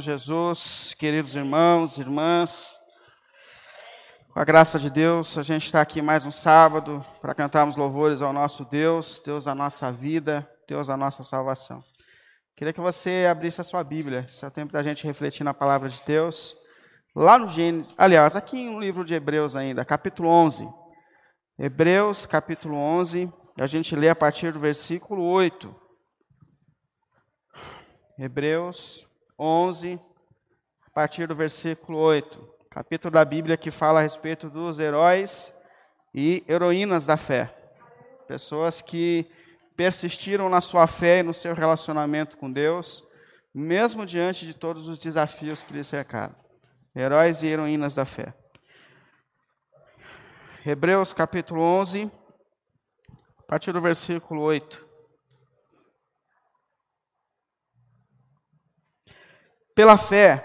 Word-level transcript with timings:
Jesus, 0.00 0.94
queridos 0.94 1.34
irmãos, 1.34 1.98
irmãs, 1.98 2.78
com 4.32 4.38
a 4.38 4.44
graça 4.44 4.78
de 4.78 4.88
Deus, 4.88 5.36
a 5.36 5.42
gente 5.42 5.64
está 5.64 5.80
aqui 5.80 6.00
mais 6.00 6.24
um 6.24 6.30
sábado 6.30 7.04
para 7.20 7.34
cantarmos 7.34 7.74
louvores 7.74 8.22
ao 8.22 8.32
nosso 8.32 8.64
Deus, 8.64 9.20
Deus 9.24 9.46
da 9.46 9.54
nossa 9.54 9.90
vida, 9.90 10.48
Deus 10.68 10.86
da 10.86 10.96
nossa 10.96 11.24
salvação. 11.24 11.82
Queria 12.54 12.72
que 12.72 12.80
você 12.80 13.26
abrisse 13.28 13.60
a 13.60 13.64
sua 13.64 13.82
Bíblia, 13.82 14.26
esse 14.28 14.44
é 14.44 14.48
o 14.48 14.50
tempo 14.50 14.72
da 14.72 14.82
gente 14.82 15.06
refletir 15.06 15.42
na 15.42 15.54
palavra 15.54 15.88
de 15.88 16.00
Deus, 16.06 16.54
lá 17.14 17.38
no 17.38 17.48
Gênesis, 17.48 17.94
aliás, 17.98 18.36
aqui 18.36 18.68
no 18.70 18.78
livro 18.78 19.04
de 19.04 19.14
Hebreus 19.14 19.56
ainda, 19.56 19.84
capítulo 19.84 20.28
11. 20.28 20.68
Hebreus, 21.58 22.24
capítulo 22.24 22.76
11, 22.76 23.32
a 23.58 23.66
gente 23.66 23.96
lê 23.96 24.08
a 24.08 24.14
partir 24.14 24.52
do 24.52 24.60
versículo 24.60 25.24
8. 25.24 25.74
Hebreus 28.18 29.07
11, 29.38 30.00
a 30.84 30.90
partir 30.90 31.28
do 31.28 31.34
versículo 31.34 31.98
8. 31.98 32.56
Capítulo 32.68 33.12
da 33.12 33.24
Bíblia 33.24 33.56
que 33.56 33.70
fala 33.70 34.00
a 34.00 34.02
respeito 34.02 34.50
dos 34.50 34.80
heróis 34.80 35.62
e 36.12 36.42
heroínas 36.48 37.06
da 37.06 37.16
fé. 37.16 37.54
Pessoas 38.26 38.82
que 38.82 39.30
persistiram 39.76 40.48
na 40.48 40.60
sua 40.60 40.88
fé 40.88 41.20
e 41.20 41.22
no 41.22 41.32
seu 41.32 41.54
relacionamento 41.54 42.36
com 42.36 42.50
Deus, 42.50 43.04
mesmo 43.54 44.04
diante 44.04 44.44
de 44.44 44.54
todos 44.54 44.88
os 44.88 44.98
desafios 44.98 45.62
que 45.62 45.72
lhes 45.72 45.86
cercaram. 45.86 46.34
Heróis 46.92 47.44
e 47.44 47.46
heroínas 47.46 47.94
da 47.94 48.04
fé. 48.04 48.34
Hebreus 50.66 51.12
capítulo 51.12 51.62
11, 51.62 52.10
a 53.38 53.42
partir 53.42 53.70
do 53.70 53.80
versículo 53.80 54.42
8. 54.42 54.87
Pela 59.78 59.96
fé, 59.96 60.44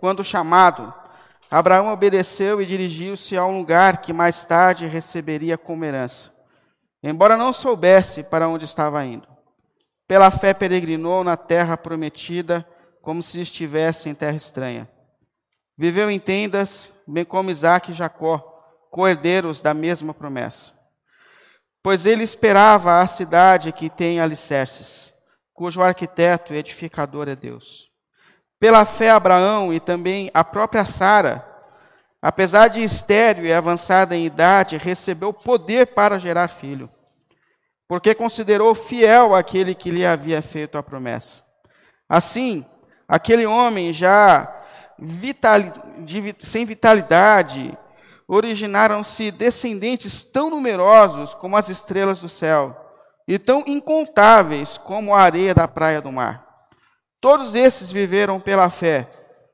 quando 0.00 0.24
chamado, 0.24 0.92
Abraão 1.48 1.92
obedeceu 1.92 2.60
e 2.60 2.66
dirigiu-se 2.66 3.36
a 3.36 3.46
um 3.46 3.58
lugar 3.58 4.02
que 4.02 4.12
mais 4.12 4.44
tarde 4.44 4.88
receberia 4.88 5.56
como 5.56 5.84
herança, 5.84 6.32
embora 7.00 7.36
não 7.36 7.52
soubesse 7.52 8.24
para 8.24 8.48
onde 8.48 8.64
estava 8.64 9.04
indo. 9.04 9.28
Pela 10.08 10.32
fé 10.32 10.52
peregrinou 10.52 11.22
na 11.22 11.36
terra 11.36 11.76
prometida, 11.76 12.68
como 13.00 13.22
se 13.22 13.40
estivesse 13.40 14.08
em 14.08 14.16
terra 14.16 14.36
estranha. 14.36 14.90
Viveu 15.78 16.10
em 16.10 16.18
tendas, 16.18 17.04
bem 17.06 17.24
como 17.24 17.52
Isaac 17.52 17.92
e 17.92 17.94
Jacó, 17.94 18.38
coerdeiros 18.90 19.62
da 19.62 19.72
mesma 19.72 20.12
promessa. 20.12 20.72
Pois 21.80 22.04
ele 22.04 22.24
esperava 22.24 23.00
a 23.00 23.06
cidade 23.06 23.70
que 23.70 23.88
tem 23.88 24.18
alicerces, 24.18 25.22
cujo 25.54 25.80
arquiteto 25.80 26.52
e 26.52 26.56
edificador 26.56 27.28
é 27.28 27.36
Deus. 27.36 27.91
Pela 28.62 28.84
fé, 28.84 29.10
Abraão 29.10 29.74
e 29.74 29.80
também 29.80 30.30
a 30.32 30.44
própria 30.44 30.84
Sara, 30.84 31.44
apesar 32.22 32.68
de 32.68 32.80
estéril 32.80 33.44
e 33.44 33.52
avançada 33.52 34.14
em 34.14 34.24
idade, 34.24 34.76
recebeu 34.76 35.32
poder 35.32 35.88
para 35.88 36.16
gerar 36.16 36.46
filho, 36.46 36.88
porque 37.88 38.14
considerou 38.14 38.72
fiel 38.72 39.34
aquele 39.34 39.74
que 39.74 39.90
lhe 39.90 40.06
havia 40.06 40.40
feito 40.40 40.78
a 40.78 40.82
promessa. 40.82 41.42
Assim, 42.08 42.64
aquele 43.08 43.46
homem 43.46 43.90
já 43.90 44.62
de, 44.96 46.32
sem 46.38 46.64
vitalidade, 46.64 47.76
originaram-se 48.28 49.32
descendentes 49.32 50.22
tão 50.22 50.48
numerosos 50.48 51.34
como 51.34 51.56
as 51.56 51.68
estrelas 51.68 52.20
do 52.20 52.28
céu, 52.28 52.76
e 53.26 53.40
tão 53.40 53.64
incontáveis 53.66 54.78
como 54.78 55.12
a 55.12 55.20
areia 55.20 55.52
da 55.52 55.66
praia 55.66 56.00
do 56.00 56.12
mar. 56.12 56.51
Todos 57.22 57.54
esses 57.54 57.92
viveram 57.92 58.40
pela 58.40 58.68
fé 58.68 59.08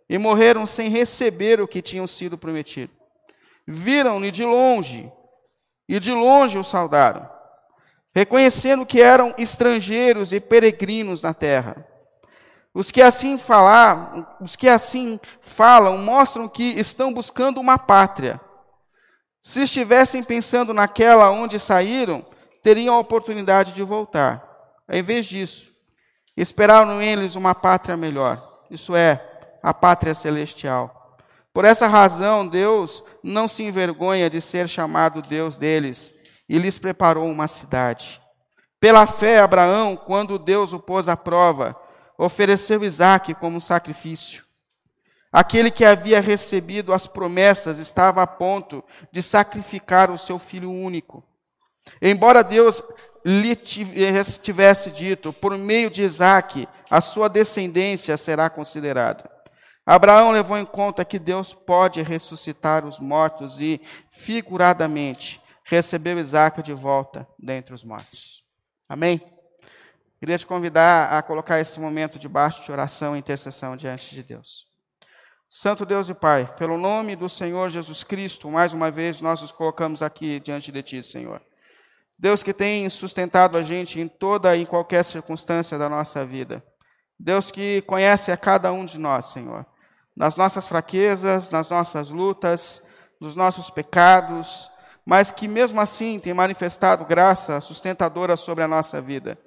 e 0.09 0.17
morreram 0.17 0.65
sem 0.65 0.89
receber 0.89 1.61
o 1.61 1.69
que 1.69 1.83
tinham 1.83 2.07
sido 2.07 2.39
prometido. 2.39 2.91
Viram-no 3.67 4.31
de 4.31 4.43
longe 4.43 5.13
e 5.87 6.01
de 6.01 6.11
longe 6.11 6.57
o 6.57 6.65
saudaram, 6.65 7.29
reconhecendo 8.15 8.87
que 8.87 9.03
eram 9.03 9.35
estrangeiros 9.37 10.33
e 10.33 10.41
peregrinos 10.41 11.21
na 11.21 11.35
terra. 11.35 11.87
Os 12.73 12.91
que 12.91 13.03
assim 13.03 13.37
falar, 13.37 14.39
os 14.41 14.57
que 14.57 14.67
assim 14.67 15.21
falam 15.43 15.99
mostram 15.99 16.49
que 16.49 16.71
estão 16.71 17.13
buscando 17.13 17.61
uma 17.61 17.77
pátria. 17.77 18.41
Se 19.43 19.65
estivessem 19.65 20.25
pensando 20.25 20.73
naquela 20.73 21.31
onde 21.31 21.59
saíram, 21.59 22.25
teriam 22.63 22.95
a 22.95 22.99
oportunidade 22.99 23.75
de 23.75 23.83
voltar. 23.83 24.43
Em 24.89 25.03
vez 25.03 25.27
disso, 25.27 25.78
esperaram 26.41 27.03
eles 27.03 27.35
uma 27.35 27.55
pátria 27.55 27.97
melhor, 27.97 28.61
isso 28.71 28.95
é, 28.95 29.21
a 29.63 29.75
pátria 29.75 30.15
celestial. 30.15 31.17
Por 31.53 31.65
essa 31.65 31.89
razão, 31.89 32.47
Deus 32.47 33.05
não 33.23 33.49
se 33.49 33.65
envergonha 33.65 34.31
de 34.31 34.41
ser 34.41 34.69
chamado 34.69 35.21
Deus 35.21 35.57
deles 35.57 36.43
e 36.49 36.59
lhes 36.59 36.79
preparou 36.79 37.29
uma 37.29 37.49
cidade. 37.49 38.21
Pela 38.79 39.07
fé, 39.07 39.41
Abraão, 39.41 39.97
quando 39.97 40.39
Deus 40.39 40.73
o 40.73 40.79
pôs 40.79 41.09
à 41.09 41.17
prova, 41.17 41.75
ofereceu 42.17 42.85
Isaque 42.85 43.35
como 43.35 43.61
sacrifício. 43.61 44.45
Aquele 45.33 45.71
que 45.71 45.85
havia 45.85 46.21
recebido 46.21 46.93
as 46.93 47.07
promessas 47.07 47.79
estava 47.79 48.23
a 48.23 48.27
ponto 48.27 48.83
de 49.13 49.21
sacrificar 49.21 50.11
o 50.11 50.19
seu 50.19 50.39
filho 50.39 50.71
único. 50.71 51.23
Embora 52.01 52.45
Deus 52.45 52.83
lhe 53.25 53.55
tivesse 53.57 54.91
dito, 54.91 55.33
por 55.33 55.57
meio 55.57 55.91
de 55.91 56.03
Isaac, 56.03 56.69
a 56.91 57.01
sua 57.01 57.29
descendência 57.29 58.17
será 58.17 58.49
considerada. 58.49 59.31
Abraão 59.85 60.31
levou 60.31 60.59
em 60.59 60.67
conta 60.67 61.05
que 61.05 61.19
Deus 61.19 61.55
pode 61.55 62.03
ressuscitar 62.03 62.85
os 62.85 63.01
mortos 63.01 63.61
e, 63.61 63.81
figuradamente, 64.11 65.41
recebeu 65.65 66.19
Isaac 66.19 66.63
de 66.63 66.75
volta 66.75 67.27
dentre 67.39 67.75
os 67.75 67.85
mortos. 67.85 68.43
Amém? 68.89 69.21
Queria 70.19 70.37
te 70.37 70.47
convidar 70.47 71.17
a 71.17 71.23
colocar 71.23 71.61
esse 71.61 71.79
momento 71.79 72.19
debaixo 72.19 72.63
de 72.63 72.73
oração 72.73 73.15
e 73.15 73.19
intercessão 73.19 73.77
diante 73.77 74.15
de 74.15 74.23
Deus. 74.23 74.67
Santo 75.49 75.87
Deus 75.87 76.11
e 76.11 76.15
Pai, 76.15 76.55
pelo 76.59 76.77
nome 76.77 77.17
do 77.17 77.29
Senhor 77.29 77.71
Jesus 77.71 78.05
Cristo, 78.05 78.51
mais 78.51 78.75
uma 78.75 78.91
vez 78.91 79.23
nós 79.23 79.41
nos 79.41 79.51
colocamos 79.51 80.03
aqui 80.03 80.39
diante 80.41 80.71
de 80.71 80.83
Ti, 80.83 81.03
Senhor. 81.03 81.41
Deus 82.19 82.43
que 82.43 82.53
tem 82.53 82.89
sustentado 82.89 83.57
a 83.57 83.63
gente 83.63 84.01
em 84.01 84.09
toda 84.09 84.57
e 84.57 84.63
em 84.63 84.67
qualquer 84.67 85.05
circunstância 85.05 85.79
da 85.79 85.89
nossa 85.89 86.25
vida. 86.25 86.65
Deus 87.19 87.51
que 87.51 87.83
conhece 87.83 88.33
a 88.33 88.37
cada 88.37 88.73
um 88.73 88.85
de 88.85 88.99
nós, 88.99 89.27
Senhor. 89.27 89.65
Nas 90.17 90.37
nossas 90.37 90.67
fraquezas, 90.67 91.53
nas 91.53 91.71
nossas 91.71 92.11
lutas, 92.11 92.95
nos 93.21 93.37
nossos 93.37 93.71
pecados, 93.71 94.69
mas 95.07 95.31
que 95.31 95.47
mesmo 95.47 95.81
assim 95.81 96.19
tem 96.19 96.35
manifestado 96.35 97.05
graça 97.05 97.61
sustentadora 97.61 98.37
sobre 98.37 98.65
a 98.65 98.69
nossa 98.69 99.01
vida. 99.01 99.39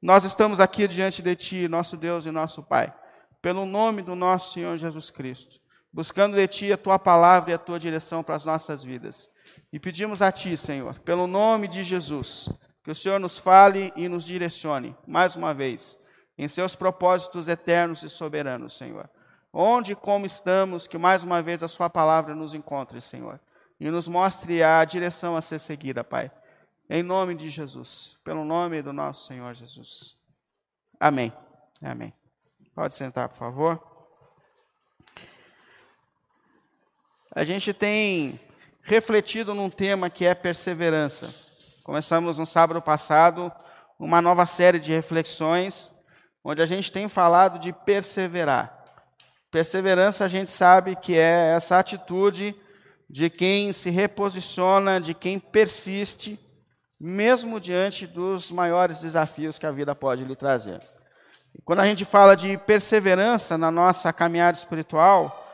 Nós 0.00 0.24
estamos 0.24 0.60
aqui 0.60 0.86
diante 0.86 1.22
de 1.22 1.34
Ti, 1.34 1.66
nosso 1.66 1.96
Deus 1.96 2.26
e 2.26 2.30
nosso 2.30 2.62
Pai, 2.62 2.92
pelo 3.40 3.64
nome 3.64 4.02
do 4.02 4.14
nosso 4.14 4.52
Senhor 4.52 4.76
Jesus 4.76 5.10
Cristo, 5.10 5.56
buscando 5.92 6.36
de 6.36 6.46
Ti 6.46 6.72
a 6.72 6.76
Tua 6.76 6.98
palavra 6.98 7.50
e 7.50 7.54
a 7.54 7.58
Tua 7.58 7.80
direção 7.80 8.22
para 8.22 8.36
as 8.36 8.44
nossas 8.44 8.84
vidas. 8.84 9.37
E 9.72 9.78
pedimos 9.78 10.22
a 10.22 10.32
Ti, 10.32 10.56
Senhor, 10.56 10.98
pelo 11.00 11.26
nome 11.26 11.68
de 11.68 11.84
Jesus, 11.84 12.48
que 12.82 12.90
o 12.90 12.94
Senhor 12.94 13.20
nos 13.20 13.36
fale 13.36 13.92
e 13.96 14.08
nos 14.08 14.24
direcione, 14.24 14.96
mais 15.06 15.36
uma 15.36 15.52
vez, 15.52 16.08
em 16.38 16.48
seus 16.48 16.74
propósitos 16.74 17.48
eternos 17.48 18.02
e 18.02 18.08
soberanos, 18.08 18.76
Senhor. 18.76 19.10
Onde 19.52 19.92
e 19.92 19.96
como 19.96 20.24
estamos, 20.24 20.86
que 20.86 20.96
mais 20.96 21.22
uma 21.22 21.42
vez 21.42 21.62
a 21.62 21.68
Sua 21.68 21.90
palavra 21.90 22.34
nos 22.34 22.54
encontre, 22.54 23.00
Senhor, 23.00 23.38
e 23.78 23.90
nos 23.90 24.08
mostre 24.08 24.62
a 24.62 24.82
direção 24.84 25.36
a 25.36 25.42
ser 25.42 25.58
seguida, 25.58 26.02
Pai. 26.02 26.30
Em 26.88 27.02
nome 27.02 27.34
de 27.34 27.50
Jesus, 27.50 28.20
pelo 28.24 28.44
nome 28.44 28.80
do 28.80 28.92
nosso 28.92 29.26
Senhor 29.26 29.52
Jesus. 29.52 30.24
Amém. 30.98 31.30
Amém. 31.82 32.12
Pode 32.74 32.94
sentar, 32.94 33.28
por 33.28 33.36
favor. 33.36 33.82
A 37.34 37.44
gente 37.44 37.74
tem 37.74 38.40
refletido 38.82 39.54
num 39.54 39.70
tema 39.70 40.10
que 40.10 40.26
é 40.26 40.34
perseverança. 40.34 41.34
Começamos 41.84 42.38
no 42.38 42.46
sábado 42.46 42.82
passado 42.82 43.52
uma 43.98 44.22
nova 44.22 44.46
série 44.46 44.78
de 44.78 44.92
reflexões, 44.92 45.90
onde 46.44 46.62
a 46.62 46.66
gente 46.66 46.92
tem 46.92 47.08
falado 47.08 47.58
de 47.58 47.72
perseverar. 47.72 48.84
Perseverança 49.50 50.24
a 50.24 50.28
gente 50.28 50.50
sabe 50.50 50.94
que 50.96 51.16
é 51.16 51.54
essa 51.56 51.78
atitude 51.78 52.54
de 53.08 53.30
quem 53.30 53.72
se 53.72 53.90
reposiciona, 53.90 55.00
de 55.00 55.14
quem 55.14 55.38
persiste, 55.38 56.38
mesmo 57.00 57.58
diante 57.58 58.06
dos 58.06 58.50
maiores 58.50 58.98
desafios 58.98 59.58
que 59.58 59.66
a 59.66 59.70
vida 59.70 59.94
pode 59.94 60.24
lhe 60.24 60.36
trazer. 60.36 60.78
E 61.54 61.62
quando 61.62 61.80
a 61.80 61.86
gente 61.86 62.04
fala 62.04 62.36
de 62.36 62.58
perseverança 62.58 63.56
na 63.56 63.70
nossa 63.70 64.12
caminhada 64.12 64.58
espiritual, 64.58 65.47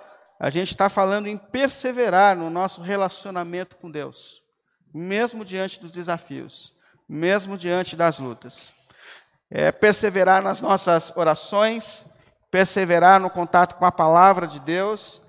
a 0.44 0.50
gente 0.50 0.72
está 0.72 0.90
falando 0.90 1.26
em 1.26 1.38
perseverar 1.38 2.36
no 2.36 2.50
nosso 2.50 2.82
relacionamento 2.82 3.76
com 3.76 3.90
Deus, 3.90 4.42
mesmo 4.92 5.42
diante 5.42 5.80
dos 5.80 5.90
desafios, 5.90 6.74
mesmo 7.08 7.56
diante 7.56 7.96
das 7.96 8.18
lutas. 8.18 8.74
É 9.50 9.72
perseverar 9.72 10.42
nas 10.42 10.60
nossas 10.60 11.16
orações, 11.16 12.18
perseverar 12.50 13.18
no 13.18 13.30
contato 13.30 13.76
com 13.76 13.86
a 13.86 13.90
palavra 13.90 14.46
de 14.46 14.60
Deus, 14.60 15.22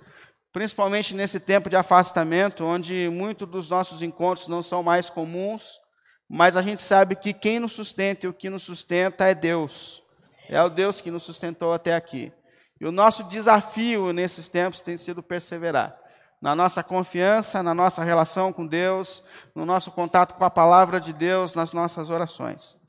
principalmente 0.52 1.16
nesse 1.16 1.40
tempo 1.40 1.70
de 1.70 1.78
afastamento, 1.78 2.66
onde 2.66 3.08
muitos 3.10 3.48
dos 3.48 3.70
nossos 3.70 4.02
encontros 4.02 4.50
não 4.50 4.62
são 4.62 4.84
mais 4.84 5.10
comuns, 5.10 5.80
mas 6.28 6.58
a 6.58 6.62
gente 6.62 6.82
sabe 6.82 7.16
que 7.16 7.34
quem 7.34 7.58
nos 7.58 7.72
sustenta 7.72 8.26
e 8.26 8.30
o 8.30 8.34
que 8.34 8.50
nos 8.50 8.64
sustenta 8.64 9.24
é 9.24 9.34
Deus. 9.34 10.02
É 10.50 10.62
o 10.62 10.68
Deus 10.68 11.00
que 11.00 11.10
nos 11.10 11.24
sustentou 11.24 11.72
até 11.72 11.96
aqui. 11.96 12.34
E 12.80 12.86
o 12.86 12.92
nosso 12.92 13.24
desafio 13.24 14.12
nesses 14.12 14.50
tempos 14.50 14.81
tem 14.81 14.98
sido 14.98 15.24
perseverar 15.24 15.98
na 16.42 16.56
nossa 16.56 16.83
confiança, 16.83 17.63
na 17.63 17.74
nossa 17.74 18.04
relação 18.04 18.54
com 18.54 18.68
Deus, 18.68 19.24
no 19.56 19.66
nosso 19.66 19.92
contato 19.92 20.36
com 20.36 20.44
a 20.44 20.50
palavra 20.50 21.00
de 21.00 21.12
Deus, 21.12 21.56
nas 21.56 21.74
nossas 21.74 22.10
orações. 22.10 22.86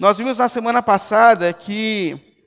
Nós 0.00 0.18
vimos 0.18 0.38
na 0.38 0.48
semana 0.48 0.82
passada 0.82 1.52
que 1.52 2.44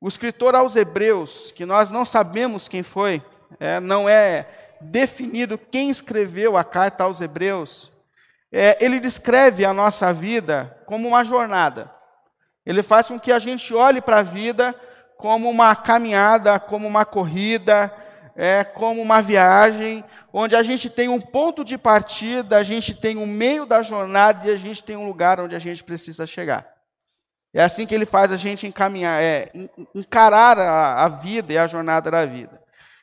o 0.00 0.08
escritor 0.08 0.54
aos 0.54 0.74
Hebreus, 0.74 1.52
que 1.52 1.66
nós 1.66 1.90
não 1.90 2.04
sabemos 2.04 2.68
quem 2.68 2.82
foi, 2.82 3.22
é, 3.60 3.78
não 3.80 4.08
é 4.08 4.46
definido 4.80 5.58
quem 5.58 5.90
escreveu 5.90 6.56
a 6.56 6.64
carta 6.64 7.04
aos 7.04 7.20
Hebreus, 7.20 7.90
é, 8.50 8.82
ele 8.82 8.98
descreve 9.00 9.64
a 9.64 9.74
nossa 9.74 10.12
vida 10.12 10.80
como 10.86 11.08
uma 11.08 11.24
jornada. 11.24 11.92
Ele 12.64 12.82
faz 12.82 13.08
com 13.08 13.18
que 13.18 13.32
a 13.32 13.38
gente 13.38 13.74
olhe 13.74 14.00
para 14.00 14.20
a 14.20 14.22
vida 14.22 14.74
como 15.18 15.50
uma 15.50 15.74
caminhada, 15.74 16.60
como 16.60 16.86
uma 16.86 17.04
corrida, 17.04 17.92
é 18.36 18.62
como 18.62 19.02
uma 19.02 19.20
viagem, 19.20 20.04
onde 20.32 20.54
a 20.54 20.62
gente 20.62 20.88
tem 20.88 21.08
um 21.08 21.20
ponto 21.20 21.64
de 21.64 21.76
partida, 21.76 22.56
a 22.56 22.62
gente 22.62 22.94
tem 22.94 23.16
um 23.16 23.26
meio 23.26 23.66
da 23.66 23.82
jornada 23.82 24.46
e 24.46 24.52
a 24.52 24.56
gente 24.56 24.82
tem 24.82 24.96
um 24.96 25.08
lugar 25.08 25.40
onde 25.40 25.56
a 25.56 25.58
gente 25.58 25.82
precisa 25.82 26.24
chegar. 26.24 26.64
É 27.52 27.60
assim 27.64 27.84
que 27.84 27.94
ele 27.94 28.06
faz 28.06 28.30
a 28.30 28.36
gente 28.36 28.64
encaminhar, 28.64 29.20
é, 29.20 29.50
encarar 29.92 30.56
a, 30.56 31.04
a 31.04 31.08
vida 31.08 31.52
e 31.52 31.58
a 31.58 31.66
jornada 31.66 32.12
da 32.12 32.24
vida. 32.24 32.62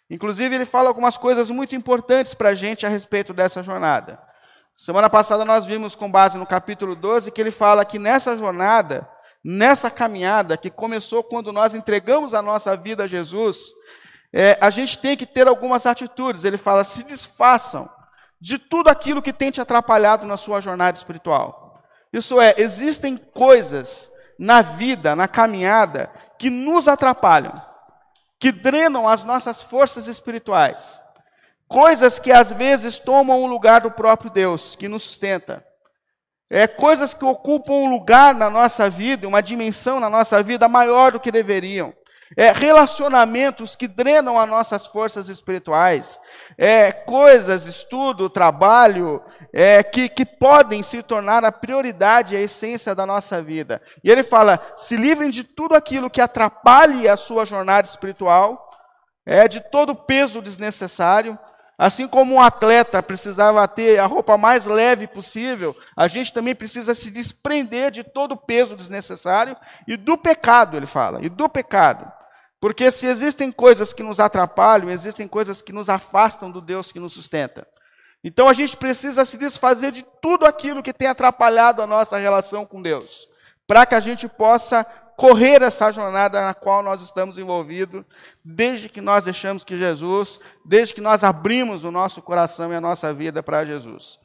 Inclusive, 0.09 0.55
ele 0.55 0.65
fala 0.65 0.87
algumas 0.87 1.17
coisas 1.17 1.49
muito 1.49 1.75
importantes 1.75 2.33
para 2.33 2.49
a 2.49 2.53
gente 2.53 2.85
a 2.85 2.89
respeito 2.89 3.33
dessa 3.33 3.61
jornada. 3.61 4.17
Semana 4.73 5.09
passada 5.09 5.43
nós 5.43 5.65
vimos, 5.65 5.95
com 5.95 6.09
base 6.09 6.37
no 6.37 6.45
capítulo 6.45 6.95
12, 6.95 7.31
que 7.31 7.41
ele 7.41 7.51
fala 7.51 7.83
que 7.83 7.99
nessa 7.99 8.37
jornada, 8.37 9.05
nessa 9.47 9.91
caminhada 9.91 10.57
que 10.57 10.71
começou 10.71 11.23
quando 11.23 11.53
nós 11.53 11.75
entregamos 11.75 12.33
a 12.33 12.41
nossa 12.41 12.75
vida 12.75 13.03
a 13.03 13.07
Jesus, 13.07 13.69
é, 14.33 14.57
a 14.59 14.71
gente 14.71 14.97
tem 14.97 15.15
que 15.15 15.27
ter 15.27 15.47
algumas 15.47 15.85
atitudes. 15.85 16.43
Ele 16.43 16.57
fala: 16.57 16.83
se 16.83 17.03
desfaçam 17.03 17.87
de 18.41 18.57
tudo 18.57 18.89
aquilo 18.89 19.21
que 19.21 19.31
tem 19.31 19.51
te 19.51 19.61
atrapalhado 19.61 20.25
na 20.25 20.35
sua 20.35 20.59
jornada 20.61 20.97
espiritual. 20.97 21.79
Isso 22.11 22.41
é, 22.41 22.55
existem 22.57 23.15
coisas 23.17 24.09
na 24.39 24.63
vida, 24.63 25.15
na 25.15 25.27
caminhada, 25.27 26.11
que 26.39 26.49
nos 26.49 26.87
atrapalham, 26.87 27.53
que 28.39 28.51
drenam 28.51 29.07
as 29.07 29.23
nossas 29.23 29.61
forças 29.61 30.07
espirituais. 30.07 30.99
Coisas 31.67 32.19
que 32.19 32.31
às 32.31 32.51
vezes 32.51 32.99
tomam 32.99 33.41
o 33.41 33.47
lugar 33.47 33.81
do 33.81 33.91
próprio 33.91 34.29
Deus, 34.29 34.75
que 34.75 34.87
nos 34.87 35.03
sustenta. 35.03 35.64
É, 36.49 36.67
coisas 36.67 37.13
que 37.13 37.25
ocupam 37.25 37.73
um 37.73 37.89
lugar 37.89 38.35
na 38.35 38.49
nossa 38.49 38.89
vida, 38.89 39.27
uma 39.27 39.41
dimensão 39.41 39.99
na 39.99 40.09
nossa 40.09 40.43
vida 40.43 40.67
maior 40.67 41.11
do 41.11 41.19
que 41.19 41.31
deveriam 41.31 41.93
é, 42.35 42.51
relacionamentos 42.51 43.75
que 43.75 43.87
drenam 43.87 44.39
as 44.39 44.49
nossas 44.49 44.87
forças 44.87 45.29
espirituais, 45.29 46.19
é, 46.57 46.91
coisas, 46.91 47.65
estudo, 47.65 48.29
trabalho, 48.29 49.21
é, 49.53 49.83
que, 49.83 50.09
que 50.09 50.25
podem 50.25 50.81
se 50.81 51.03
tornar 51.03 51.43
a 51.43 51.51
prioridade, 51.51 52.35
a 52.35 52.41
essência 52.41 52.95
da 52.95 53.05
nossa 53.05 53.41
vida. 53.41 53.81
E 54.03 54.09
ele 54.09 54.23
fala: 54.23 54.59
se 54.75 54.95
livrem 54.95 55.29
de 55.29 55.43
tudo 55.43 55.75
aquilo 55.75 56.09
que 56.09 56.21
atrapalhe 56.21 57.07
a 57.07 57.17
sua 57.17 57.45
jornada 57.45 57.87
espiritual, 57.87 58.69
é, 59.25 59.47
de 59.47 59.59
todo 59.69 59.95
peso 59.95 60.41
desnecessário. 60.41 61.37
Assim 61.77 62.07
como 62.07 62.35
um 62.35 62.41
atleta 62.41 63.03
precisava 63.03 63.67
ter 63.67 63.99
a 63.99 64.05
roupa 64.05 64.37
mais 64.37 64.65
leve 64.65 65.07
possível, 65.07 65.75
a 65.95 66.07
gente 66.07 66.31
também 66.31 66.55
precisa 66.55 66.95
se 66.95 67.11
desprender 67.11 67.91
de 67.91 68.03
todo 68.03 68.31
o 68.31 68.37
peso 68.37 68.75
desnecessário 68.75 69.57
e 69.85 69.97
do 69.97 70.17
pecado, 70.17 70.77
ele 70.77 70.85
fala, 70.85 71.19
e 71.21 71.27
do 71.27 71.49
pecado. 71.49 72.09
Porque 72.61 72.89
se 72.89 73.05
existem 73.05 73.51
coisas 73.51 73.91
que 73.91 74.01
nos 74.01 74.19
atrapalham, 74.19 74.89
existem 74.89 75.27
coisas 75.27 75.61
que 75.61 75.73
nos 75.73 75.89
afastam 75.89 76.49
do 76.49 76.61
Deus 76.61 76.91
que 76.91 76.99
nos 76.99 77.13
sustenta. 77.13 77.67
Então 78.23 78.47
a 78.47 78.53
gente 78.53 78.77
precisa 78.77 79.25
se 79.25 79.37
desfazer 79.37 79.91
de 79.91 80.03
tudo 80.21 80.45
aquilo 80.45 80.81
que 80.81 80.93
tem 80.93 81.07
atrapalhado 81.07 81.81
a 81.81 81.87
nossa 81.87 82.17
relação 82.17 82.65
com 82.65 82.81
Deus, 82.81 83.27
para 83.67 83.85
que 83.85 83.93
a 83.93 83.99
gente 83.99 84.27
possa 84.27 84.85
correr 85.15 85.61
essa 85.61 85.91
jornada 85.91 86.41
na 86.41 86.53
qual 86.53 86.83
nós 86.83 87.01
estamos 87.01 87.37
envolvidos, 87.37 88.03
desde 88.43 88.89
que 88.89 89.01
nós 89.01 89.25
deixamos 89.25 89.63
que 89.63 89.77
Jesus, 89.77 90.39
desde 90.63 90.93
que 90.93 91.01
nós 91.01 91.23
abrimos 91.23 91.83
o 91.83 91.91
nosso 91.91 92.21
coração 92.21 92.71
e 92.71 92.75
a 92.75 92.81
nossa 92.81 93.13
vida 93.13 93.41
para 93.41 93.65
Jesus. 93.65 94.19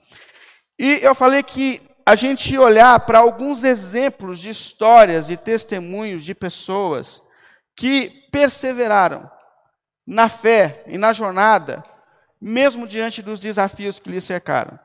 E 0.79 0.99
eu 1.03 1.15
falei 1.15 1.43
que 1.43 1.81
a 2.05 2.15
gente 2.17 2.57
olhar 2.59 2.99
para 3.01 3.19
alguns 3.19 3.63
exemplos 3.63 4.39
de 4.39 4.49
histórias 4.49 5.31
e 5.31 5.37
testemunhos 5.37 6.25
de 6.25 6.35
pessoas 6.35 7.23
que 7.77 8.29
perseveraram 8.33 9.31
na 10.07 10.29
fé 10.29 10.83
e 10.87 10.99
na 10.99 11.13
jornada, 11.13 11.85
mesmo 12.41 12.87
diante 12.87 13.23
dos 13.23 13.39
desafios 13.39 14.01
que 14.01 14.11
lhe 14.11 14.21
cercaram. 14.21 14.79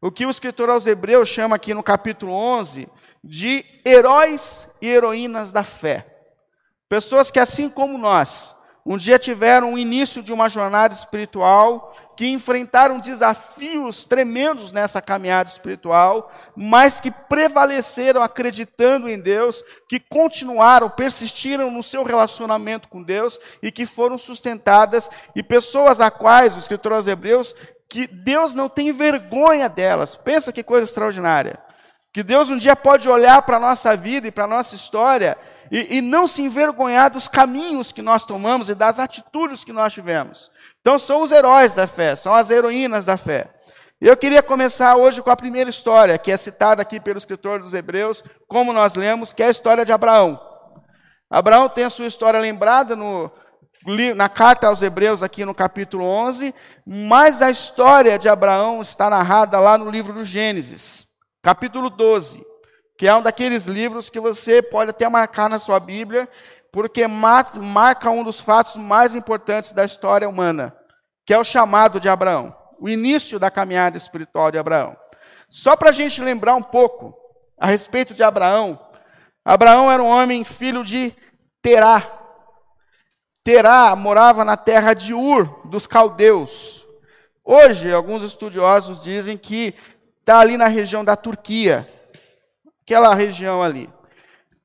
O 0.00 0.10
que 0.10 0.24
o 0.24 0.30
escritor 0.30 0.70
aos 0.70 0.86
Hebreus 0.86 1.28
chama 1.28 1.56
aqui 1.56 1.74
no 1.74 1.82
capítulo 1.82 2.32
11 2.32 2.88
de 3.22 3.64
heróis 3.84 4.74
e 4.80 4.88
heroínas 4.88 5.52
da 5.52 5.62
fé. 5.62 6.06
Pessoas 6.88 7.30
que, 7.30 7.38
assim 7.38 7.68
como 7.68 7.98
nós, 7.98 8.56
um 8.84 8.96
dia 8.96 9.18
tiveram 9.18 9.74
o 9.74 9.78
início 9.78 10.22
de 10.22 10.32
uma 10.32 10.48
jornada 10.48 10.94
espiritual, 10.94 11.92
que 12.16 12.26
enfrentaram 12.28 12.98
desafios 12.98 14.06
tremendos 14.06 14.72
nessa 14.72 15.02
caminhada 15.02 15.48
espiritual, 15.48 16.32
mas 16.56 16.98
que 16.98 17.10
prevaleceram 17.10 18.22
acreditando 18.22 19.08
em 19.08 19.20
Deus, 19.20 19.62
que 19.88 20.00
continuaram, 20.00 20.88
persistiram 20.88 21.70
no 21.70 21.82
seu 21.82 22.02
relacionamento 22.02 22.88
com 22.88 23.02
Deus 23.02 23.38
e 23.62 23.70
que 23.70 23.84
foram 23.84 24.16
sustentadas, 24.16 25.10
e 25.36 25.42
pessoas 25.42 26.00
a 26.00 26.10
quais, 26.10 26.56
o 26.56 26.58
escritor 26.58 26.94
aos 26.94 27.06
Hebreus, 27.06 27.54
que 27.88 28.06
Deus 28.06 28.54
não 28.54 28.68
tem 28.68 28.92
vergonha 28.92 29.68
delas. 29.68 30.16
Pensa 30.16 30.52
que 30.52 30.62
coisa 30.62 30.84
extraordinária. 30.84 31.58
Que 32.12 32.22
Deus 32.24 32.50
um 32.50 32.58
dia 32.58 32.74
pode 32.74 33.08
olhar 33.08 33.40
para 33.42 33.56
a 33.56 33.60
nossa 33.60 33.96
vida 33.96 34.26
e 34.26 34.32
para 34.32 34.44
a 34.44 34.48
nossa 34.48 34.74
história 34.74 35.38
e, 35.70 35.98
e 35.98 36.00
não 36.00 36.26
se 36.26 36.42
envergonhar 36.42 37.10
dos 37.10 37.28
caminhos 37.28 37.92
que 37.92 38.02
nós 38.02 38.24
tomamos 38.24 38.68
e 38.68 38.74
das 38.74 38.98
atitudes 38.98 39.62
que 39.62 39.72
nós 39.72 39.92
tivemos. 39.92 40.50
Então, 40.80 40.98
são 40.98 41.22
os 41.22 41.30
heróis 41.30 41.74
da 41.74 41.86
fé, 41.86 42.16
são 42.16 42.34
as 42.34 42.50
heroínas 42.50 43.06
da 43.06 43.16
fé. 43.16 43.48
Eu 44.00 44.16
queria 44.16 44.42
começar 44.42 44.96
hoje 44.96 45.22
com 45.22 45.30
a 45.30 45.36
primeira 45.36 45.70
história, 45.70 46.18
que 46.18 46.32
é 46.32 46.36
citada 46.36 46.82
aqui 46.82 46.98
pelo 46.98 47.18
escritor 47.18 47.60
dos 47.60 47.74
Hebreus, 47.74 48.24
como 48.48 48.72
nós 48.72 48.94
lemos, 48.96 49.32
que 49.32 49.42
é 49.42 49.46
a 49.46 49.50
história 49.50 49.84
de 49.84 49.92
Abraão. 49.92 50.40
Abraão 51.30 51.68
tem 51.68 51.84
a 51.84 51.90
sua 51.90 52.06
história 52.06 52.40
lembrada 52.40 52.96
no, 52.96 53.30
na 54.16 54.28
carta 54.28 54.66
aos 54.66 54.82
Hebreus, 54.82 55.22
aqui 55.22 55.44
no 55.44 55.54
capítulo 55.54 56.04
11, 56.04 56.52
mas 56.84 57.40
a 57.40 57.50
história 57.50 58.18
de 58.18 58.28
Abraão 58.28 58.80
está 58.80 59.08
narrada 59.08 59.60
lá 59.60 59.78
no 59.78 59.88
livro 59.88 60.12
do 60.12 60.24
Gênesis 60.24 61.09
capítulo 61.42 61.88
12, 61.88 62.44
que 62.98 63.06
é 63.06 63.14
um 63.14 63.22
daqueles 63.22 63.66
livros 63.66 64.10
que 64.10 64.20
você 64.20 64.60
pode 64.60 64.90
até 64.90 65.08
marcar 65.08 65.48
na 65.48 65.58
sua 65.58 65.80
Bíblia, 65.80 66.28
porque 66.70 67.06
marca 67.06 68.10
um 68.10 68.22
dos 68.22 68.40
fatos 68.40 68.76
mais 68.76 69.14
importantes 69.14 69.72
da 69.72 69.84
história 69.84 70.28
humana, 70.28 70.76
que 71.24 71.32
é 71.32 71.38
o 71.38 71.44
chamado 71.44 71.98
de 71.98 72.08
Abraão, 72.08 72.54
o 72.78 72.88
início 72.88 73.38
da 73.38 73.50
caminhada 73.50 73.96
espiritual 73.96 74.50
de 74.50 74.58
Abraão. 74.58 74.96
Só 75.48 75.74
para 75.76 75.88
a 75.88 75.92
gente 75.92 76.20
lembrar 76.20 76.54
um 76.54 76.62
pouco 76.62 77.14
a 77.58 77.66
respeito 77.66 78.14
de 78.14 78.22
Abraão, 78.22 78.78
Abraão 79.44 79.90
era 79.90 80.02
um 80.02 80.06
homem 80.06 80.44
filho 80.44 80.84
de 80.84 81.14
Terá. 81.62 82.18
Terá 83.42 83.96
morava 83.96 84.44
na 84.44 84.56
terra 84.56 84.92
de 84.92 85.14
Ur, 85.14 85.66
dos 85.66 85.86
caldeus. 85.86 86.84
Hoje, 87.42 87.92
alguns 87.92 88.22
estudiosos 88.22 89.02
dizem 89.02 89.36
que 89.36 89.74
está 90.20 90.38
ali 90.38 90.56
na 90.56 90.68
região 90.68 91.04
da 91.04 91.16
Turquia, 91.16 91.86
aquela 92.82 93.14
região 93.14 93.62
ali. 93.62 93.90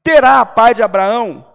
Terá, 0.03 0.45
pai 0.45 0.73
de 0.73 0.83
Abraão, 0.83 1.45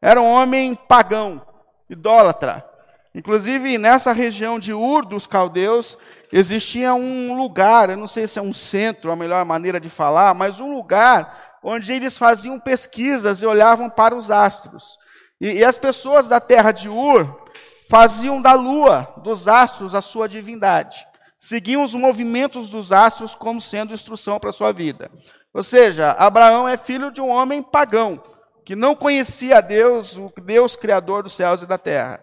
era 0.00 0.20
um 0.20 0.28
homem 0.28 0.74
pagão, 0.74 1.40
idólatra. 1.88 2.66
Inclusive, 3.14 3.76
nessa 3.76 4.12
região 4.12 4.58
de 4.58 4.72
Ur 4.72 5.04
dos 5.04 5.26
caldeus, 5.26 5.98
existia 6.32 6.94
um 6.94 7.36
lugar, 7.36 7.90
eu 7.90 7.96
não 7.96 8.06
sei 8.06 8.26
se 8.26 8.38
é 8.38 8.42
um 8.42 8.54
centro, 8.54 9.12
a 9.12 9.16
melhor 9.16 9.44
maneira 9.44 9.78
de 9.78 9.90
falar, 9.90 10.34
mas 10.34 10.58
um 10.58 10.74
lugar 10.74 11.58
onde 11.62 11.92
eles 11.92 12.18
faziam 12.18 12.58
pesquisas 12.58 13.42
e 13.42 13.46
olhavam 13.46 13.88
para 13.88 14.14
os 14.14 14.30
astros. 14.30 14.98
E, 15.40 15.58
e 15.58 15.64
as 15.64 15.76
pessoas 15.76 16.26
da 16.26 16.40
terra 16.40 16.72
de 16.72 16.88
Ur 16.88 17.46
faziam 17.88 18.40
da 18.40 18.54
lua, 18.54 19.14
dos 19.18 19.46
astros, 19.46 19.94
a 19.94 20.00
sua 20.00 20.26
divindade 20.26 21.11
seguiam 21.42 21.82
os 21.82 21.92
movimentos 21.92 22.70
dos 22.70 22.92
astros 22.92 23.34
como 23.34 23.60
sendo 23.60 23.92
instrução 23.92 24.38
para 24.38 24.52
sua 24.52 24.72
vida. 24.72 25.10
Ou 25.52 25.60
seja, 25.60 26.12
Abraão 26.12 26.68
é 26.68 26.76
filho 26.76 27.10
de 27.10 27.20
um 27.20 27.30
homem 27.30 27.60
pagão, 27.60 28.22
que 28.64 28.76
não 28.76 28.94
conhecia 28.94 29.60
Deus, 29.60 30.16
o 30.16 30.32
Deus 30.40 30.76
criador 30.76 31.24
dos 31.24 31.32
céus 31.32 31.60
e 31.60 31.66
da 31.66 31.76
terra. 31.76 32.20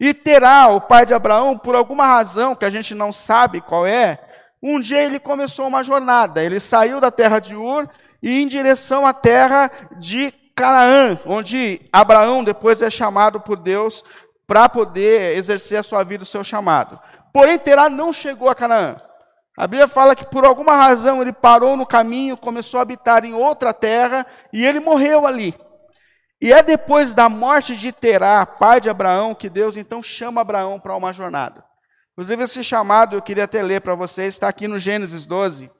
E 0.00 0.12
Terá, 0.12 0.66
o 0.66 0.80
pai 0.80 1.06
de 1.06 1.14
Abraão, 1.14 1.56
por 1.56 1.76
alguma 1.76 2.04
razão 2.08 2.56
que 2.56 2.64
a 2.64 2.70
gente 2.70 2.92
não 2.92 3.12
sabe 3.12 3.60
qual 3.60 3.86
é, 3.86 4.18
um 4.60 4.80
dia 4.80 5.00
ele 5.00 5.20
começou 5.20 5.68
uma 5.68 5.84
jornada. 5.84 6.42
Ele 6.42 6.58
saiu 6.58 7.00
da 7.00 7.12
terra 7.12 7.38
de 7.38 7.54
Ur 7.54 7.88
e 8.20 8.42
em 8.42 8.48
direção 8.48 9.06
à 9.06 9.12
terra 9.12 9.70
de 9.96 10.34
Canaã, 10.56 11.16
onde 11.24 11.82
Abraão 11.92 12.42
depois 12.42 12.82
é 12.82 12.90
chamado 12.90 13.38
por 13.38 13.58
Deus 13.58 14.02
para 14.44 14.68
poder 14.68 15.36
exercer 15.36 15.78
a 15.78 15.84
sua 15.84 16.02
vida, 16.02 16.24
o 16.24 16.26
seu 16.26 16.42
chamado. 16.42 16.98
Porém, 17.36 17.58
Terá 17.58 17.90
não 17.90 18.14
chegou 18.14 18.48
a 18.48 18.54
Canaã. 18.54 18.96
A 19.58 19.66
Bíblia 19.66 19.86
fala 19.86 20.16
que 20.16 20.24
por 20.24 20.46
alguma 20.46 20.74
razão 20.74 21.20
ele 21.20 21.34
parou 21.34 21.76
no 21.76 21.84
caminho, 21.84 22.34
começou 22.34 22.80
a 22.80 22.82
habitar 22.82 23.26
em 23.26 23.34
outra 23.34 23.74
terra 23.74 24.24
e 24.54 24.64
ele 24.64 24.80
morreu 24.80 25.26
ali. 25.26 25.54
E 26.40 26.50
é 26.50 26.62
depois 26.62 27.12
da 27.12 27.28
morte 27.28 27.76
de 27.76 27.92
Terá, 27.92 28.46
pai 28.46 28.80
de 28.80 28.88
Abraão, 28.88 29.34
que 29.34 29.50
Deus 29.50 29.76
então 29.76 30.02
chama 30.02 30.40
Abraão 30.40 30.80
para 30.80 30.96
uma 30.96 31.12
jornada. 31.12 31.62
Inclusive, 32.12 32.44
esse 32.44 32.64
chamado 32.64 33.14
eu 33.14 33.20
queria 33.20 33.44
até 33.44 33.62
ler 33.62 33.82
para 33.82 33.94
vocês, 33.94 34.32
está 34.32 34.48
aqui 34.48 34.66
no 34.66 34.78
Gênesis 34.78 35.26
12. 35.26 35.70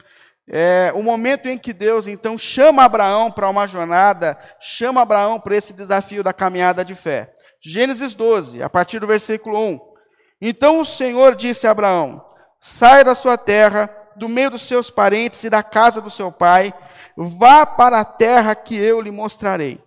É, 0.46 0.92
o 0.94 1.02
momento 1.02 1.48
em 1.48 1.56
que 1.56 1.72
Deus 1.72 2.06
então 2.06 2.36
chama 2.36 2.84
Abraão 2.84 3.32
para 3.32 3.48
uma 3.48 3.66
jornada, 3.66 4.38
chama 4.60 5.00
Abraão 5.00 5.40
para 5.40 5.56
esse 5.56 5.72
desafio 5.72 6.22
da 6.22 6.34
caminhada 6.34 6.84
de 6.84 6.94
fé. 6.94 7.32
Gênesis 7.62 8.12
12, 8.12 8.62
a 8.62 8.68
partir 8.68 8.98
do 8.98 9.06
versículo 9.06 9.58
1. 9.58 9.95
Então 10.40 10.80
o 10.80 10.84
Senhor 10.84 11.34
disse 11.34 11.66
a 11.66 11.70
Abraão: 11.70 12.24
Saia 12.60 13.04
da 13.04 13.14
sua 13.14 13.38
terra, 13.38 13.90
do 14.16 14.28
meio 14.28 14.50
dos 14.50 14.62
seus 14.62 14.90
parentes 14.90 15.44
e 15.44 15.50
da 15.50 15.62
casa 15.62 16.00
do 16.00 16.10
seu 16.10 16.32
pai, 16.32 16.72
vá 17.16 17.64
para 17.64 18.00
a 18.00 18.04
terra 18.04 18.54
que 18.54 18.76
eu 18.76 19.00
lhe 19.00 19.10
mostrarei. 19.10 19.82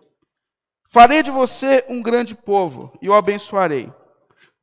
Farei 0.91 1.21
de 1.21 1.29
você 1.29 1.85
um 1.87 2.01
grande 2.01 2.33
povo 2.33 2.91
e 3.01 3.09
o 3.09 3.13
abençoarei. 3.13 3.91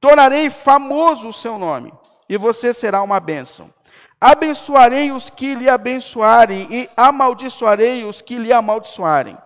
Tornarei 0.01 0.51
famoso 0.51 1.29
o 1.29 1.33
seu 1.33 1.59
nome 1.59 1.93
e 2.29 2.37
você 2.37 2.75
será 2.75 3.03
uma 3.03 3.21
bênção. 3.21 3.73
Abençoarei 4.21 5.13
os 5.13 5.31
que 5.31 5.55
lhe 5.55 5.69
abençoarem 5.69 6.67
e 6.71 6.89
amaldiçoarei 6.97 8.05
os 8.05 8.21
que 8.21 8.39
lhe 8.39 8.53
amaldiçoarem. 8.53 9.37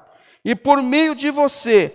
E 0.45 0.55
por 0.55 0.83
meio 0.83 1.15
de 1.15 1.31
você, 1.31 1.95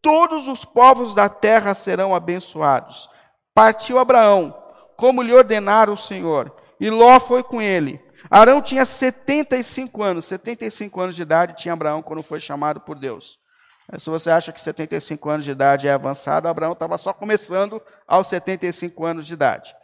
todos 0.00 0.48
os 0.48 0.64
povos 0.64 1.14
da 1.14 1.28
terra 1.28 1.74
serão 1.74 2.14
abençoados. 2.14 3.10
Partiu 3.54 3.98
Abraão, 3.98 4.56
como 4.96 5.22
lhe 5.22 5.32
ordenara 5.32 5.90
o 5.90 5.96
Senhor, 5.96 6.54
e 6.80 6.88
Ló 6.88 7.20
foi 7.20 7.42
com 7.42 7.60
ele. 7.60 8.00
Arão 8.30 8.62
tinha 8.62 8.84
75 8.84 10.02
anos, 10.02 10.24
75 10.26 11.00
anos 11.00 11.16
de 11.16 11.22
idade 11.22 11.56
tinha 11.56 11.74
Abraão 11.74 12.02
quando 12.02 12.22
foi 12.22 12.40
chamado 12.40 12.80
por 12.80 12.98
Deus. 12.98 13.38
Se 13.98 14.08
você 14.08 14.30
acha 14.30 14.52
que 14.52 14.60
75 14.60 15.28
anos 15.28 15.44
de 15.44 15.50
idade 15.50 15.88
é 15.88 15.92
avançado, 15.92 16.48
Abraão 16.48 16.72
estava 16.72 16.96
só 16.96 17.12
começando 17.12 17.82
aos 18.06 18.26
75 18.28 19.04
anos 19.04 19.26
de 19.26 19.34
idade. 19.34 19.74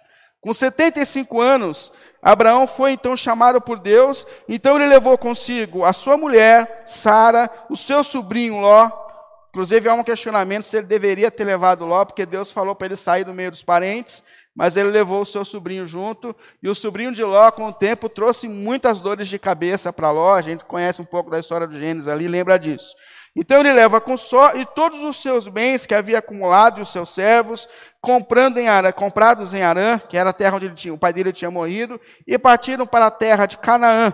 Com 0.40 0.52
75 0.54 1.40
anos, 1.40 1.92
Abraão 2.22 2.66
foi 2.66 2.92
então 2.92 3.16
chamado 3.16 3.60
por 3.60 3.78
Deus, 3.78 4.26
então 4.48 4.76
ele 4.76 4.86
levou 4.86 5.18
consigo 5.18 5.84
a 5.84 5.92
sua 5.92 6.16
mulher, 6.16 6.84
Sara, 6.86 7.50
o 7.68 7.76
seu 7.76 8.02
sobrinho 8.02 8.60
Ló. 8.60 9.07
Inclusive 9.50 9.88
há 9.88 9.94
um 9.94 10.04
questionamento 10.04 10.64
se 10.64 10.76
ele 10.76 10.86
deveria 10.86 11.30
ter 11.30 11.44
levado 11.44 11.84
Ló, 11.84 12.04
porque 12.04 12.26
Deus 12.26 12.52
falou 12.52 12.74
para 12.74 12.86
ele 12.86 12.96
sair 12.96 13.24
do 13.24 13.32
meio 13.32 13.50
dos 13.50 13.62
parentes, 13.62 14.24
mas 14.54 14.76
ele 14.76 14.90
levou 14.90 15.22
o 15.22 15.26
seu 15.26 15.44
sobrinho 15.44 15.86
junto, 15.86 16.34
e 16.62 16.68
o 16.68 16.74
sobrinho 16.74 17.12
de 17.12 17.22
Ló, 17.22 17.50
com 17.50 17.66
o 17.66 17.72
tempo, 17.72 18.08
trouxe 18.08 18.48
muitas 18.48 19.00
dores 19.00 19.28
de 19.28 19.38
cabeça 19.38 19.92
para 19.92 20.10
Ló. 20.10 20.34
A 20.34 20.42
gente 20.42 20.64
conhece 20.64 21.00
um 21.00 21.04
pouco 21.04 21.30
da 21.30 21.38
história 21.38 21.66
do 21.66 21.78
Gênesis 21.78 22.08
ali, 22.08 22.26
lembra 22.26 22.58
disso. 22.58 22.94
Então 23.36 23.60
ele 23.60 23.72
leva 23.72 24.00
com 24.00 24.16
só 24.16 24.56
e 24.56 24.66
todos 24.66 25.02
os 25.04 25.16
seus 25.22 25.46
bens 25.46 25.86
que 25.86 25.94
havia 25.94 26.18
acumulado 26.18 26.78
e 26.78 26.82
os 26.82 26.88
seus 26.88 27.10
servos, 27.10 27.68
comprando 28.00 28.58
em 28.58 28.68
Arã, 28.68 28.90
comprados 28.90 29.54
em 29.54 29.62
Arã, 29.62 29.98
que 29.98 30.16
era 30.16 30.30
a 30.30 30.32
terra 30.32 30.56
onde 30.56 30.68
tinha, 30.70 30.92
o 30.92 30.98
pai 30.98 31.12
dele 31.12 31.32
tinha 31.32 31.50
morrido, 31.50 32.00
e 32.26 32.36
partiram 32.36 32.86
para 32.86 33.06
a 33.06 33.10
terra 33.10 33.46
de 33.46 33.56
Canaã. 33.56 34.12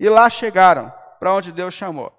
E 0.00 0.08
lá 0.08 0.28
chegaram, 0.28 0.92
para 1.20 1.32
onde 1.32 1.52
Deus 1.52 1.74
chamou. 1.74 2.12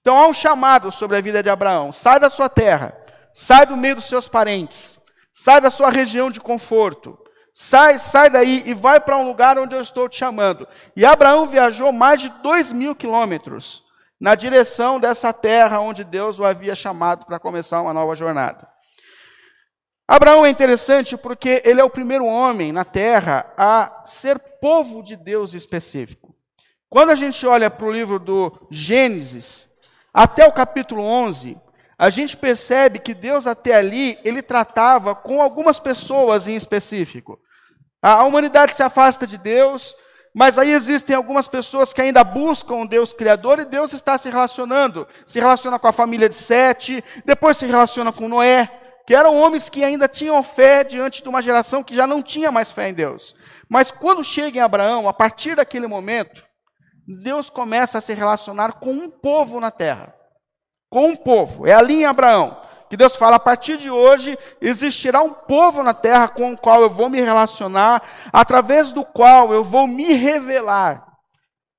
Então 0.00 0.16
há 0.16 0.26
um 0.26 0.32
chamado 0.32 0.90
sobre 0.90 1.16
a 1.16 1.20
vida 1.20 1.42
de 1.42 1.50
Abraão: 1.50 1.92
sai 1.92 2.18
da 2.18 2.30
sua 2.30 2.48
terra, 2.48 2.96
sai 3.34 3.66
do 3.66 3.76
meio 3.76 3.96
dos 3.96 4.04
seus 4.04 4.26
parentes, 4.28 5.00
sai 5.32 5.60
da 5.60 5.70
sua 5.70 5.90
região 5.90 6.30
de 6.30 6.40
conforto, 6.40 7.18
sai, 7.54 7.98
sai 7.98 8.30
daí 8.30 8.62
e 8.66 8.74
vai 8.74 9.00
para 9.00 9.18
um 9.18 9.26
lugar 9.26 9.58
onde 9.58 9.74
eu 9.74 9.80
estou 9.80 10.08
te 10.08 10.16
chamando. 10.16 10.66
E 10.96 11.04
Abraão 11.04 11.46
viajou 11.46 11.92
mais 11.92 12.20
de 12.20 12.28
dois 12.42 12.72
mil 12.72 12.94
quilômetros 12.94 13.84
na 14.18 14.34
direção 14.34 15.00
dessa 15.00 15.32
terra 15.32 15.80
onde 15.80 16.04
Deus 16.04 16.38
o 16.38 16.44
havia 16.44 16.74
chamado 16.74 17.24
para 17.24 17.38
começar 17.38 17.80
uma 17.80 17.94
nova 17.94 18.14
jornada. 18.14 18.68
Abraão 20.06 20.44
é 20.44 20.50
interessante 20.50 21.16
porque 21.16 21.62
ele 21.64 21.80
é 21.80 21.84
o 21.84 21.88
primeiro 21.88 22.26
homem 22.26 22.72
na 22.72 22.84
terra 22.84 23.52
a 23.56 24.02
ser 24.04 24.38
povo 24.60 25.04
de 25.04 25.14
Deus 25.14 25.54
específico. 25.54 26.34
Quando 26.88 27.10
a 27.10 27.14
gente 27.14 27.46
olha 27.46 27.70
para 27.70 27.86
o 27.86 27.92
livro 27.92 28.18
do 28.18 28.52
Gênesis, 28.68 29.69
até 30.12 30.46
o 30.46 30.52
capítulo 30.52 31.02
11, 31.02 31.56
a 31.98 32.10
gente 32.10 32.36
percebe 32.36 32.98
que 32.98 33.12
Deus 33.12 33.46
até 33.46 33.74
ali, 33.74 34.18
ele 34.24 34.40
tratava 34.40 35.14
com 35.14 35.42
algumas 35.42 35.78
pessoas 35.78 36.48
em 36.48 36.54
específico. 36.54 37.38
A 38.00 38.24
humanidade 38.24 38.74
se 38.74 38.82
afasta 38.82 39.26
de 39.26 39.36
Deus, 39.36 39.94
mas 40.34 40.58
aí 40.58 40.72
existem 40.72 41.14
algumas 41.14 41.46
pessoas 41.46 41.92
que 41.92 42.00
ainda 42.00 42.24
buscam 42.24 42.76
o 42.76 42.88
Deus 42.88 43.12
Criador 43.12 43.58
e 43.58 43.64
Deus 43.64 43.92
está 43.92 44.16
se 44.16 44.30
relacionando. 44.30 45.06
Se 45.26 45.38
relaciona 45.38 45.78
com 45.78 45.86
a 45.86 45.92
família 45.92 46.28
de 46.28 46.34
Sete, 46.34 47.04
depois 47.24 47.56
se 47.58 47.66
relaciona 47.66 48.10
com 48.10 48.28
Noé, 48.28 48.68
que 49.06 49.14
eram 49.14 49.36
homens 49.36 49.68
que 49.68 49.84
ainda 49.84 50.08
tinham 50.08 50.42
fé 50.42 50.82
diante 50.82 51.22
de 51.22 51.28
uma 51.28 51.42
geração 51.42 51.82
que 51.82 51.94
já 51.94 52.06
não 52.06 52.22
tinha 52.22 52.50
mais 52.50 52.72
fé 52.72 52.88
em 52.88 52.94
Deus. 52.94 53.34
Mas 53.68 53.90
quando 53.90 54.24
chega 54.24 54.58
em 54.58 54.62
Abraão, 54.62 55.08
a 55.08 55.12
partir 55.12 55.54
daquele 55.54 55.86
momento, 55.86 56.42
Deus 57.16 57.50
começa 57.50 57.98
a 57.98 58.00
se 58.00 58.14
relacionar 58.14 58.74
com 58.74 58.90
um 58.90 59.10
povo 59.10 59.60
na 59.60 59.70
terra. 59.70 60.14
Com 60.90 61.08
um 61.08 61.16
povo. 61.16 61.66
É 61.66 61.72
ali 61.72 62.02
em 62.02 62.04
Abraão 62.04 62.60
que 62.90 62.96
Deus 62.96 63.14
fala: 63.14 63.36
a 63.36 63.40
partir 63.40 63.78
de 63.78 63.88
hoje 63.88 64.36
existirá 64.60 65.22
um 65.22 65.32
povo 65.32 65.82
na 65.82 65.94
terra 65.94 66.26
com 66.26 66.52
o 66.52 66.58
qual 66.58 66.82
eu 66.82 66.90
vou 66.90 67.08
me 67.08 67.20
relacionar, 67.20 68.02
através 68.32 68.90
do 68.90 69.04
qual 69.04 69.54
eu 69.54 69.62
vou 69.62 69.86
me 69.86 70.12
revelar. 70.12 71.09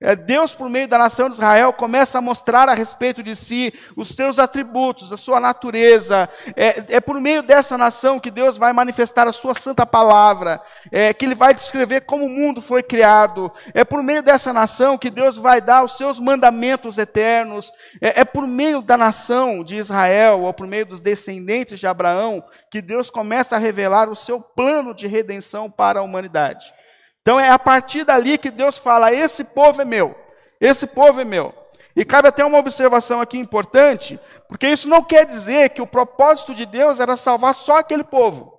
É, 0.03 0.15
Deus, 0.15 0.55
por 0.55 0.67
meio 0.67 0.88
da 0.88 0.98
nação 0.98 1.29
de 1.29 1.36
Israel, 1.36 1.72
começa 1.72 2.17
a 2.17 2.22
mostrar 2.22 2.67
a 2.67 2.74
respeito 2.74 3.22
de 3.22 3.36
si 3.36 3.72
os 3.96 4.08
seus 4.10 4.39
atributos, 4.39 5.13
a 5.13 5.17
sua 5.17 5.39
natureza. 5.39 6.27
É, 6.55 6.96
é 6.96 7.00
por 7.00 7.22
meio 7.22 7.43
dessa 7.43 7.77
nação 7.77 8.20
que 8.20 8.31
Deus 8.31 8.58
vai 8.58 8.74
manifestar 8.74 9.27
a 9.27 9.31
sua 9.31 9.53
santa 9.53 9.86
palavra, 9.86 10.60
é, 10.91 11.13
que 11.13 11.24
Ele 11.24 11.36
vai 11.36 11.53
descrever 11.53 12.01
como 12.01 12.25
o 12.25 12.29
mundo 12.29 12.63
foi 12.63 12.81
criado. 12.81 13.51
É 13.75 13.84
por 13.84 14.01
meio 14.01 14.24
dessa 14.24 14.51
nação 14.51 14.98
que 14.98 15.12
Deus 15.12 15.38
vai 15.38 15.62
dar 15.62 15.84
os 15.84 15.96
seus 15.98 16.17
mandamentos 16.17 16.98
eternos. 16.98 17.72
É, 18.01 18.22
é 18.22 18.25
por 18.25 18.48
meio 18.48 18.81
da 18.81 18.98
nação 18.98 19.63
de 19.63 19.75
Israel, 19.75 20.41
ou 20.41 20.51
por 20.51 20.65
meio 20.65 20.88
dos 20.88 21.00
descendentes 21.00 21.79
de 21.79 21.86
Abraão, 21.86 22.43
que 22.72 22.81
Deus 22.81 23.12
começa 23.12 23.55
a 23.55 23.60
revelar 23.60 24.10
o 24.10 24.15
seu 24.15 24.41
plano 24.41 24.96
de 24.96 25.05
redenção 25.05 25.70
para 25.70 26.00
a 26.00 26.03
humanidade. 26.03 26.74
Então 27.22 27.40
é 27.40 27.50
a 27.50 27.60
partir 27.60 28.04
dali 28.04 28.38
que 28.38 28.50
Deus 28.50 28.78
fala: 28.78 29.13
esse 29.13 29.46
povo 29.46 29.82
é 29.82 29.86
meu, 29.86 30.16
esse 30.60 30.88
povo 30.88 31.22
é 31.22 31.24
meu. 31.24 31.54
E 31.96 32.06
cabe 32.06 32.30
até 32.30 32.44
uma 32.44 32.58
observação 32.58 33.20
aqui 33.20 33.38
importante, 33.38 34.20
porque 34.48 34.68
isso 34.68 34.88
não 34.88 35.04
quer 35.04 35.25
dizer 35.25 35.70
que 35.70 35.82
o 35.82 35.88
propósito 35.88 36.56
de 36.56 36.66
Deus 36.66 37.00
era 37.00 37.18
salvar 37.18 37.54
só 37.54 37.80
aquele 37.80 38.04
povo. 38.04 38.54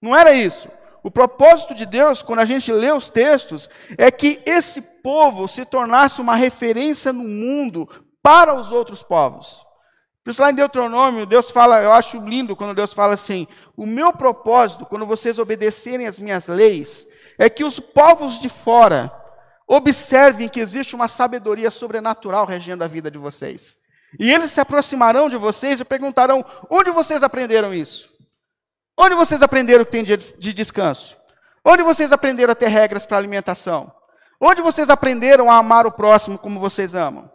Não 0.00 0.14
era 0.14 0.32
isso. 0.32 0.68
O 1.02 1.10
propósito 1.10 1.74
de 1.74 1.84
Deus, 1.84 2.22
quando 2.22 2.38
a 2.38 2.44
gente 2.44 2.72
lê 2.72 2.90
os 2.90 3.10
textos, 3.10 3.68
é 3.98 4.10
que 4.10 4.40
esse 4.46 5.02
povo 5.02 5.46
se 5.46 5.66
tornasse 5.66 6.20
uma 6.20 6.34
referência 6.34 7.12
no 7.12 7.24
mundo 7.24 7.86
para 8.22 8.54
os 8.54 8.72
outros 8.72 9.02
povos. 9.02 9.62
Por 10.22 10.30
isso, 10.30 10.40
lá 10.40 10.50
em 10.50 10.54
Deuteronômio, 10.54 11.26
Deus 11.26 11.50
fala, 11.50 11.82
eu 11.82 11.92
acho 11.92 12.16
lindo 12.26 12.56
quando 12.56 12.74
Deus 12.74 12.94
fala 12.94 13.12
assim: 13.12 13.46
o 13.76 13.84
meu 13.84 14.14
propósito, 14.14 14.86
quando 14.86 15.04
vocês 15.04 15.38
obedecerem 15.38 16.06
as 16.06 16.18
minhas 16.18 16.46
leis, 16.48 17.08
é 17.38 17.48
que 17.48 17.64
os 17.64 17.78
povos 17.78 18.40
de 18.40 18.48
fora 18.48 19.12
observem 19.66 20.48
que 20.48 20.60
existe 20.60 20.94
uma 20.94 21.08
sabedoria 21.08 21.70
sobrenatural 21.70 22.46
regendo 22.46 22.84
a 22.84 22.86
vida 22.86 23.10
de 23.10 23.18
vocês. 23.18 23.78
E 24.18 24.32
eles 24.32 24.50
se 24.50 24.60
aproximarão 24.60 25.28
de 25.28 25.36
vocês 25.36 25.80
e 25.80 25.84
perguntarão: 25.84 26.44
onde 26.70 26.90
vocês 26.90 27.22
aprenderam 27.22 27.74
isso? 27.74 28.08
Onde 28.96 29.14
vocês 29.14 29.42
aprenderam 29.42 29.84
que 29.84 29.90
tem 29.90 30.04
dia 30.04 30.16
de 30.16 30.52
descanso? 30.52 31.16
Onde 31.64 31.82
vocês 31.82 32.12
aprenderam 32.12 32.52
a 32.52 32.54
ter 32.54 32.68
regras 32.68 33.04
para 33.04 33.16
alimentação? 33.16 33.92
Onde 34.40 34.62
vocês 34.62 34.90
aprenderam 34.90 35.50
a 35.50 35.56
amar 35.56 35.86
o 35.86 35.92
próximo 35.92 36.38
como 36.38 36.60
vocês 36.60 36.94
amam? 36.94 37.30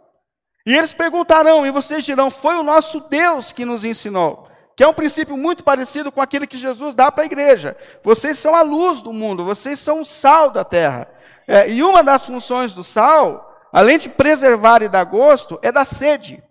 E 0.64 0.76
eles 0.76 0.92
perguntarão, 0.92 1.66
e 1.66 1.70
vocês 1.70 2.04
dirão: 2.04 2.30
Foi 2.30 2.54
o 2.56 2.62
nosso 2.62 3.08
Deus 3.08 3.52
que 3.52 3.64
nos 3.64 3.84
ensinou 3.84 4.49
que 4.80 4.84
é 4.84 4.88
um 4.88 4.94
princípio 4.94 5.36
muito 5.36 5.62
parecido 5.62 6.10
com 6.10 6.22
aquele 6.22 6.46
que 6.46 6.56
Jesus 6.56 6.94
dá 6.94 7.12
para 7.12 7.22
a 7.22 7.26
igreja. 7.26 7.76
Vocês 8.02 8.38
são 8.38 8.56
a 8.56 8.62
luz 8.62 9.02
do 9.02 9.12
mundo, 9.12 9.44
vocês 9.44 9.78
são 9.78 10.00
o 10.00 10.06
sal 10.06 10.48
da 10.48 10.64
terra. 10.64 11.06
É, 11.46 11.70
e 11.70 11.82
uma 11.82 12.02
das 12.02 12.24
funções 12.24 12.72
do 12.72 12.82
sal, 12.82 13.60
além 13.70 13.98
de 13.98 14.08
preservar 14.08 14.80
e 14.80 14.88
dar 14.88 15.04
gosto, 15.04 15.58
é 15.60 15.70
da 15.70 15.84
sede. 15.84 16.42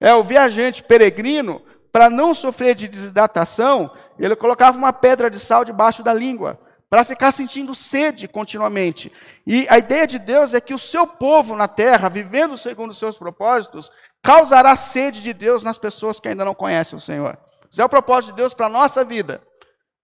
É, 0.00 0.14
o 0.14 0.22
viajante 0.22 0.80
peregrino, 0.80 1.60
para 1.90 2.08
não 2.08 2.32
sofrer 2.32 2.76
de 2.76 2.86
desidratação, 2.86 3.90
ele 4.16 4.36
colocava 4.36 4.78
uma 4.78 4.92
pedra 4.92 5.28
de 5.28 5.40
sal 5.40 5.64
debaixo 5.64 6.04
da 6.04 6.14
língua, 6.14 6.60
para 6.88 7.04
ficar 7.04 7.32
sentindo 7.32 7.74
sede 7.74 8.28
continuamente. 8.28 9.12
E 9.44 9.66
a 9.68 9.76
ideia 9.76 10.06
de 10.06 10.20
Deus 10.20 10.54
é 10.54 10.60
que 10.60 10.72
o 10.72 10.78
seu 10.78 11.04
povo 11.04 11.56
na 11.56 11.66
terra, 11.66 12.08
vivendo 12.08 12.56
segundo 12.56 12.92
os 12.92 12.98
seus 12.98 13.18
propósitos, 13.18 13.90
causará 14.22 14.76
sede 14.76 15.20
de 15.20 15.32
Deus 15.32 15.64
nas 15.64 15.78
pessoas 15.78 16.20
que 16.20 16.28
ainda 16.28 16.44
não 16.44 16.54
conhecem 16.54 16.96
o 16.96 17.00
Senhor. 17.00 17.36
Esse 17.72 17.80
é 17.80 17.84
o 17.84 17.88
propósito 17.88 18.32
de 18.32 18.36
Deus 18.36 18.52
para 18.52 18.66
a 18.66 18.68
nossa 18.68 19.02
vida. 19.02 19.40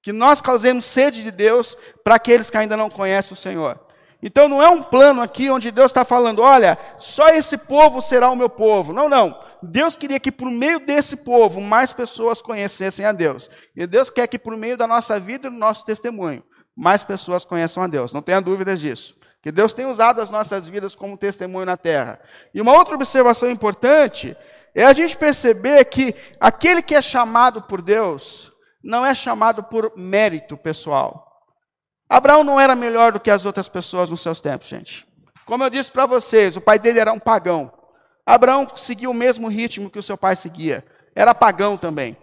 Que 0.01 0.11
nós 0.11 0.41
causemos 0.41 0.87
sede 0.87 1.23
de 1.23 1.31
Deus 1.31 1.77
para 2.03 2.15
aqueles 2.15 2.49
que 2.49 2.57
ainda 2.57 2.79
não 2.79 2.89
conhecem 2.89 3.35
o 3.35 3.37
Senhor. 3.37 3.79
Então 4.23 4.49
não 4.49 4.63
é 4.63 4.69
um 4.69 4.83
plano 4.83 5.21
aqui 5.21 5.51
onde 5.51 5.71
Deus 5.71 5.91
está 5.91 6.05
falando, 6.05 6.41
olha, 6.41 6.79
só 6.99 7.29
esse 7.29 7.59
povo 7.59 8.01
será 8.01 8.31
o 8.31 8.37
meu 8.37 8.49
povo. 8.49 8.93
Não, 8.95 9.09
não. 9.09 9.39
Deus 9.63 9.95
queria 9.95 10.19
que 10.19 10.33
por 10.33 10.51
meio 10.51 10.81
desse 10.81 11.19
povo 11.19 11.61
mais 11.61 11.93
pessoas 11.93 12.41
conhecessem 12.41 13.05
a 13.05 13.13
Deus. 13.13 13.51
E 13.77 13.87
Deus 13.87 14.09
quer 14.09 14.27
que 14.27 14.39
por 14.39 14.57
meio 14.57 14.77
da 14.77 14.87
nossa 14.87 15.21
vida 15.21 15.49
e 15.49 15.51
do 15.51 15.57
nosso 15.57 15.85
testemunho, 15.85 16.43
mais 16.75 17.05
pessoas 17.05 17.45
conheçam 17.45 17.83
a 17.83 17.87
Deus. 17.87 18.15
Não 18.15 18.23
tenha 18.23 18.41
dúvidas 18.41 18.81
disso. 18.81 19.15
Que 19.43 19.53
Deus 19.53 19.73
tem 19.73 19.87
usado 19.87 20.21
as 20.21 20.31
nossas 20.31 20.67
vidas 20.67 20.95
como 20.95 21.17
testemunho 21.17 21.67
na 21.67 21.77
terra. 21.77 22.19
E 22.53 22.61
uma 22.61 22.73
outra 22.73 22.95
observação 22.95 23.51
importante 23.51 24.35
é 24.75 24.85
a 24.85 24.93
gente 24.93 25.17
perceber 25.17 25.85
que 25.87 26.15
aquele 26.39 26.83
que 26.83 26.95
é 26.95 27.03
chamado 27.03 27.63
por 27.63 27.83
Deus 27.83 28.53
não 28.83 29.05
é 29.05 29.15
chamado 29.15 29.63
por 29.63 29.93
mérito 29.97 30.57
pessoal. 30.57 31.27
Abraão 32.09 32.43
não 32.43 32.59
era 32.59 32.75
melhor 32.75 33.13
do 33.13 33.21
que 33.21 33.31
as 33.31 33.45
outras 33.45 33.69
pessoas 33.69 34.09
nos 34.09 34.21
seus 34.21 34.41
tempos, 34.41 34.69
gente. 34.69 35.07
Como 35.45 35.65
eu 35.65 35.71
disse 35.71 35.91
para 35.91 36.07
vocês, 36.07 36.57
o 36.57 36.61
pai 36.61 36.79
dele 36.79 37.01
era 37.01 37.13
um 37.13 37.19
pagão. 37.19 37.73
Abraão 38.25 38.67
seguia 38.77 39.11
o 39.11 39.15
mesmo 39.15 39.49
ritmo 39.49 39.91
que 39.91 39.99
o 39.99 40.03
seu 40.03 40.17
pai 40.17 40.37
seguia. 40.37 40.85
Era 41.15 41.35
pagão 41.35 41.77
também. 41.77 42.17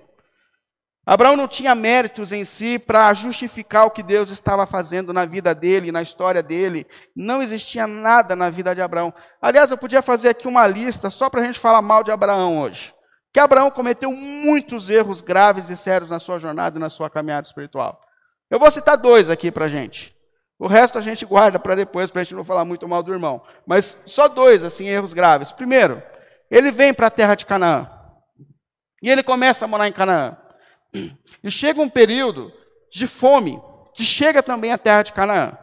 Abraão 1.06 1.38
não 1.38 1.48
tinha 1.48 1.76
méritos 1.76 2.32
em 2.32 2.44
si 2.44 2.80
para 2.80 3.14
justificar 3.14 3.86
o 3.86 3.92
que 3.92 4.02
Deus 4.02 4.32
estava 4.32 4.66
fazendo 4.66 5.14
na 5.14 5.24
vida 5.24 5.54
dele, 5.54 5.92
na 5.92 6.02
história 6.02 6.42
dele. 6.42 6.88
Não 7.16 7.44
existia 7.44 7.86
nada 7.86 8.36
na 8.36 8.50
vida 8.50 8.74
de 8.74 8.82
Abraão. 8.82 9.14
Aliás, 9.40 9.70
eu 9.70 9.78
podia 9.78 10.02
fazer 10.02 10.30
aqui 10.30 10.48
uma 10.48 10.66
lista 10.66 11.12
só 11.12 11.30
para 11.30 11.42
a 11.42 11.44
gente 11.44 11.60
falar 11.60 11.82
mal 11.84 12.04
de 12.04 12.10
Abraão 12.10 12.60
hoje. 12.60 12.92
Que 13.32 13.40
Abraão 13.40 13.70
cometeu 13.70 14.12
muitos 14.12 14.90
erros 14.90 15.22
graves 15.22 15.70
e 15.70 15.78
sérios 15.78 16.10
na 16.10 16.20
sua 16.20 16.40
jornada 16.40 16.78
e 16.78 16.82
na 16.82 16.90
sua 16.90 17.10
caminhada 17.10 17.46
espiritual. 17.46 18.02
Eu 18.50 18.58
vou 18.58 18.72
citar 18.72 18.98
dois 18.98 19.30
aqui 19.30 19.52
para 19.52 19.66
a 19.66 19.68
gente. 19.68 20.16
O 20.58 20.68
resto 20.68 20.98
a 20.98 21.02
gente 21.02 21.26
guarda 21.26 21.60
para 21.60 21.76
depois, 21.76 22.10
para 22.10 22.22
a 22.22 22.24
gente 22.24 22.34
não 22.34 22.44
falar 22.44 22.66
muito 22.66 22.88
mal 22.88 23.04
do 23.04 23.14
irmão. 23.14 23.44
Mas 23.68 24.06
só 24.08 24.28
dois, 24.28 24.64
assim, 24.64 24.88
erros 24.88 25.14
graves. 25.14 25.52
Primeiro, 25.52 26.02
ele 26.50 26.72
vem 26.72 26.94
para 26.94 27.08
a 27.08 27.12
terra 27.12 27.36
de 27.36 27.46
Canaã. 27.46 27.92
E 29.04 29.10
ele 29.12 29.22
começa 29.22 29.66
a 29.66 29.68
morar 29.68 29.88
em 29.88 29.92
Canaã. 29.92 30.36
E 31.44 31.52
chega 31.52 31.82
um 31.82 31.90
período 31.90 32.52
de 32.92 33.08
fome, 33.08 33.62
que 33.94 34.04
chega 34.04 34.42
também 34.42 34.72
à 34.72 34.78
terra 34.78 35.04
de 35.04 35.14
Canaã. 35.14 35.58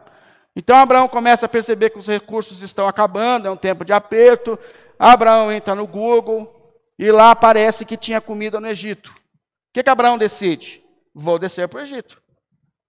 Então 0.55 0.77
Abraão 0.77 1.07
começa 1.07 1.45
a 1.45 1.49
perceber 1.49 1.89
que 1.89 1.97
os 1.97 2.07
recursos 2.07 2.61
estão 2.61 2.87
acabando, 2.87 3.47
é 3.47 3.51
um 3.51 3.57
tempo 3.57 3.83
de 3.83 3.91
aperto. 3.91 4.57
Abraão 4.99 5.51
entra 5.51 5.73
no 5.73 5.87
Google 5.87 6.51
e 6.97 7.11
lá 7.11 7.31
aparece 7.31 7.85
que 7.85 7.97
tinha 7.97 8.21
comida 8.21 8.59
no 8.59 8.67
Egito. 8.67 9.09
O 9.09 9.73
que, 9.73 9.83
que 9.83 9.89
Abraão 9.89 10.17
decide? 10.17 10.79
Vou 11.13 11.39
descer 11.39 11.67
para 11.67 11.79
o 11.79 11.81
Egito. 11.81 12.21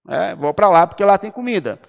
É, 0.07 0.35
vou 0.35 0.53
para 0.53 0.69
lá 0.69 0.85
porque 0.85 1.03
lá 1.03 1.17
tem 1.17 1.31
comida. 1.31 1.79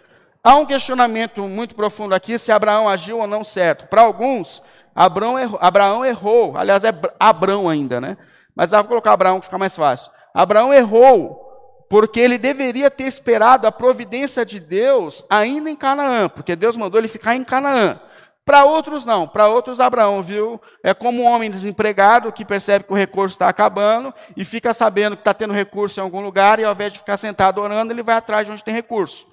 Há 0.43 0.55
um 0.57 0.65
questionamento 0.65 1.43
muito 1.43 1.75
profundo 1.75 2.15
aqui 2.15 2.39
se 2.39 2.53
Abraão 2.53 2.89
agiu 2.89 3.19
ou 3.19 3.27
não 3.27 3.45
certo. 3.45 3.87
Para 3.89 4.03
alguns, 4.03 4.63
Abraão 4.95 5.39
errou, 5.39 5.59
Abraão 5.61 6.05
errou. 6.05 6.57
Aliás, 6.57 6.85
é 6.85 6.93
Abraão 7.19 7.69
ainda, 7.69 8.01
né? 8.01 8.17
Mas 8.55 8.71
dá 8.71 8.79
para 8.79 8.89
colocar 8.89 9.13
Abraão 9.13 9.41
que 9.41 9.47
fica 9.47 9.59
mais 9.59 9.77
fácil. 9.77 10.11
Abraão 10.37 10.75
errou 10.75 11.43
porque 11.89 12.21
ele 12.21 12.37
deveria 12.37 12.91
ter 12.91 13.05
esperado 13.05 13.67
a 13.67 13.73
providência 13.73 14.45
de 14.45 14.61
Deus 14.61 15.25
ainda 15.31 15.71
em 15.71 15.75
Canaã, 15.75 16.29
porque 16.29 16.55
Deus 16.55 16.77
mandou 16.77 17.01
ele 17.01 17.09
ficar 17.09 17.35
em 17.35 17.43
Canaã. 17.43 17.99
Para 18.45 18.67
outros 18.67 19.07
não, 19.07 19.27
para 19.27 19.49
outros 19.49 19.81
Abraão 19.81 20.21
viu, 20.21 20.61
é 20.83 20.93
como 20.93 21.23
um 21.23 21.27
homem 21.27 21.51
desempregado 21.51 22.31
que 22.31 22.45
percebe 22.45 22.85
que 22.85 22.93
o 22.93 22.97
recurso 22.97 23.35
está 23.35 23.49
acabando 23.49 24.13
e 24.37 24.45
fica 24.45 24.75
sabendo 24.75 25.17
que 25.17 25.23
está 25.23 25.33
tendo 25.33 25.55
recurso 25.55 25.99
em 25.99 26.03
algum 26.03 26.21
lugar 26.21 26.61
e 26.61 26.65
ao 26.65 26.73
invés 26.73 26.93
de 26.93 26.99
ficar 26.99 27.17
sentado 27.17 27.59
orando, 27.59 27.91
ele 27.91 28.03
vai 28.03 28.17
atrás 28.17 28.47
de 28.47 28.53
onde 28.53 28.63
tem 28.63 28.75
recurso. 28.75 29.27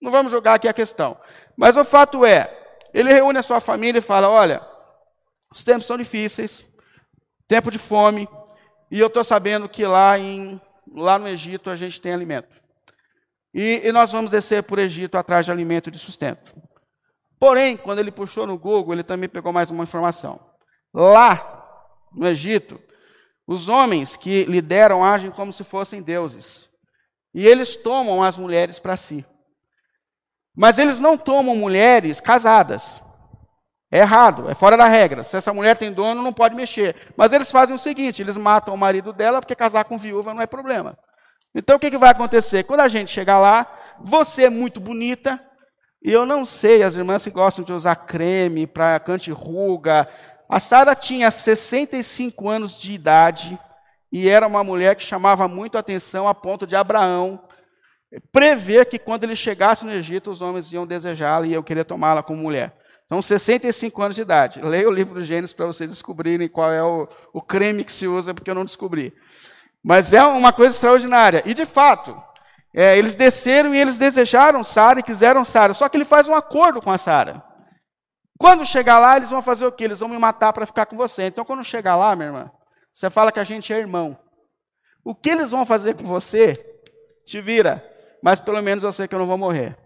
Não 0.00 0.12
vamos 0.12 0.30
jogar 0.30 0.54
aqui 0.54 0.68
a 0.68 0.72
questão. 0.72 1.16
Mas 1.56 1.76
o 1.76 1.84
fato 1.84 2.24
é, 2.24 2.48
ele 2.94 3.12
reúne 3.12 3.38
a 3.38 3.42
sua 3.42 3.58
família 3.58 3.98
e 3.98 4.02
fala, 4.02 4.28
olha, 4.28 4.62
os 5.52 5.64
tempos 5.64 5.86
são 5.86 5.98
difíceis, 5.98 6.64
tempo 7.48 7.68
de 7.68 7.78
fome, 7.78 8.28
e 8.90 9.00
eu 9.00 9.08
estou 9.08 9.24
sabendo 9.24 9.68
que 9.68 9.86
lá, 9.86 10.18
em, 10.18 10.60
lá 10.94 11.18
no 11.18 11.28
Egito 11.28 11.70
a 11.70 11.76
gente 11.76 12.00
tem 12.00 12.12
alimento. 12.12 12.60
E, 13.52 13.82
e 13.84 13.92
nós 13.92 14.12
vamos 14.12 14.30
descer 14.30 14.62
por 14.62 14.78
Egito 14.78 15.16
atrás 15.16 15.46
de 15.46 15.52
alimento 15.52 15.90
de 15.90 15.98
sustento. 15.98 16.54
Porém, 17.38 17.76
quando 17.76 17.98
ele 17.98 18.10
puxou 18.10 18.46
no 18.46 18.58
Google, 18.58 18.94
ele 18.94 19.02
também 19.02 19.28
pegou 19.28 19.52
mais 19.52 19.70
uma 19.70 19.84
informação. 19.84 20.40
Lá, 20.92 21.64
no 22.12 22.26
Egito, 22.26 22.80
os 23.46 23.68
homens 23.68 24.16
que 24.16 24.44
lideram 24.44 25.04
agem 25.04 25.30
como 25.30 25.52
se 25.52 25.62
fossem 25.62 26.02
deuses. 26.02 26.70
E 27.34 27.46
eles 27.46 27.76
tomam 27.76 28.22
as 28.22 28.36
mulheres 28.36 28.78
para 28.78 28.96
si. 28.96 29.24
Mas 30.56 30.78
eles 30.78 30.98
não 30.98 31.18
tomam 31.18 31.54
mulheres 31.54 32.20
casadas. 32.20 33.00
É 33.96 34.00
errado, 34.00 34.50
é 34.50 34.54
fora 34.54 34.76
da 34.76 34.86
regra. 34.86 35.24
Se 35.24 35.38
essa 35.38 35.54
mulher 35.54 35.78
tem 35.78 35.90
dono, 35.90 36.22
não 36.22 36.32
pode 36.32 36.54
mexer. 36.54 36.94
Mas 37.16 37.32
eles 37.32 37.50
fazem 37.50 37.74
o 37.74 37.78
seguinte: 37.78 38.20
eles 38.20 38.36
matam 38.36 38.74
o 38.74 38.76
marido 38.76 39.10
dela, 39.10 39.40
porque 39.40 39.54
casar 39.54 39.84
com 39.84 39.96
viúva 39.96 40.34
não 40.34 40.42
é 40.42 40.46
problema. 40.46 40.98
Então 41.54 41.76
o 41.76 41.78
que, 41.78 41.90
que 41.90 41.96
vai 41.96 42.10
acontecer? 42.10 42.64
Quando 42.64 42.80
a 42.80 42.88
gente 42.88 43.10
chegar 43.10 43.38
lá, 43.38 43.66
você 43.98 44.44
é 44.44 44.50
muito 44.50 44.78
bonita, 44.78 45.40
e 46.02 46.12
eu 46.12 46.26
não 46.26 46.44
sei, 46.44 46.82
as 46.82 46.94
irmãs 46.94 47.24
que 47.24 47.30
gostam 47.30 47.64
de 47.64 47.72
usar 47.72 47.96
creme 47.96 48.66
para 48.66 49.00
canti-ruga. 49.00 50.06
A 50.46 50.60
Sara 50.60 50.94
tinha 50.94 51.30
65 51.30 52.50
anos 52.50 52.78
de 52.78 52.92
idade 52.92 53.58
e 54.12 54.28
era 54.28 54.46
uma 54.46 54.62
mulher 54.62 54.94
que 54.94 55.04
chamava 55.04 55.48
muito 55.48 55.78
atenção 55.78 56.28
a 56.28 56.34
ponto 56.34 56.66
de 56.66 56.76
Abraão 56.76 57.40
prever 58.30 58.86
que 58.86 58.98
quando 58.98 59.24
ele 59.24 59.34
chegasse 59.34 59.84
no 59.84 59.92
Egito, 59.92 60.30
os 60.30 60.42
homens 60.42 60.70
iam 60.72 60.86
desejá-la 60.86 61.46
e 61.46 61.52
iam 61.52 61.62
querer 61.62 61.84
tomá-la 61.84 62.22
como 62.22 62.42
mulher. 62.42 62.76
Então, 63.06 63.22
65 63.22 64.02
anos 64.02 64.16
de 64.16 64.22
idade. 64.22 64.60
Leia 64.60 64.88
o 64.88 64.92
livro 64.92 65.14
do 65.14 65.22
Gênesis 65.22 65.52
para 65.52 65.66
vocês 65.66 65.88
descobrirem 65.90 66.48
qual 66.48 66.72
é 66.72 66.82
o, 66.82 67.08
o 67.32 67.40
creme 67.40 67.84
que 67.84 67.92
se 67.92 68.06
usa, 68.06 68.34
porque 68.34 68.50
eu 68.50 68.54
não 68.54 68.64
descobri. 68.64 69.14
Mas 69.82 70.12
é 70.12 70.24
uma 70.24 70.52
coisa 70.52 70.74
extraordinária. 70.74 71.40
E, 71.46 71.54
de 71.54 71.64
fato, 71.64 72.20
é, 72.74 72.98
eles 72.98 73.14
desceram 73.14 73.72
e 73.72 73.78
eles 73.78 73.96
desejaram 73.96 74.64
Sara 74.64 74.98
e 74.98 75.04
quiseram 75.04 75.44
Sara. 75.44 75.72
Só 75.72 75.88
que 75.88 75.96
ele 75.96 76.04
faz 76.04 76.26
um 76.26 76.34
acordo 76.34 76.82
com 76.82 76.90
a 76.90 76.98
Sara. 76.98 77.44
Quando 78.38 78.66
chegar 78.66 78.98
lá, 78.98 79.16
eles 79.16 79.30
vão 79.30 79.40
fazer 79.40 79.66
o 79.66 79.72
quê? 79.72 79.84
Eles 79.84 80.00
vão 80.00 80.08
me 80.08 80.18
matar 80.18 80.52
para 80.52 80.66
ficar 80.66 80.86
com 80.86 80.96
você. 80.96 81.28
Então, 81.28 81.44
quando 81.44 81.62
chegar 81.62 81.94
lá, 81.94 82.16
minha 82.16 82.28
irmã, 82.28 82.50
você 82.92 83.08
fala 83.08 83.30
que 83.30 83.40
a 83.40 83.44
gente 83.44 83.72
é 83.72 83.78
irmão. 83.78 84.18
O 85.04 85.14
que 85.14 85.30
eles 85.30 85.52
vão 85.52 85.64
fazer 85.64 85.94
com 85.94 86.04
você, 86.04 86.54
te 87.24 87.40
vira. 87.40 87.82
Mas 88.20 88.40
pelo 88.40 88.60
menos 88.60 88.82
eu 88.82 88.90
sei 88.90 89.06
que 89.06 89.14
eu 89.14 89.18
não 89.20 89.26
vou 89.26 89.38
morrer 89.38 89.85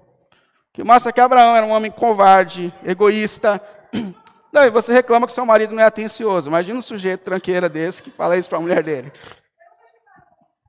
que 0.80 0.84
mostra 0.84 1.12
que 1.12 1.20
Abraão 1.20 1.54
era 1.54 1.66
um 1.66 1.72
homem 1.72 1.90
covarde, 1.90 2.72
egoísta. 2.82 3.60
Não, 4.50 4.64
e 4.64 4.70
você 4.70 4.94
reclama 4.94 5.26
que 5.26 5.32
seu 5.32 5.44
marido 5.44 5.74
não 5.74 5.82
é 5.82 5.86
atencioso. 5.86 6.48
Imagina 6.48 6.78
um 6.78 6.82
sujeito 6.82 7.22
tranqueira 7.22 7.68
desse 7.68 8.02
que 8.02 8.10
fala 8.10 8.36
isso 8.36 8.48
para 8.48 8.58
a 8.58 8.60
mulher 8.60 8.82
dele. 8.82 9.12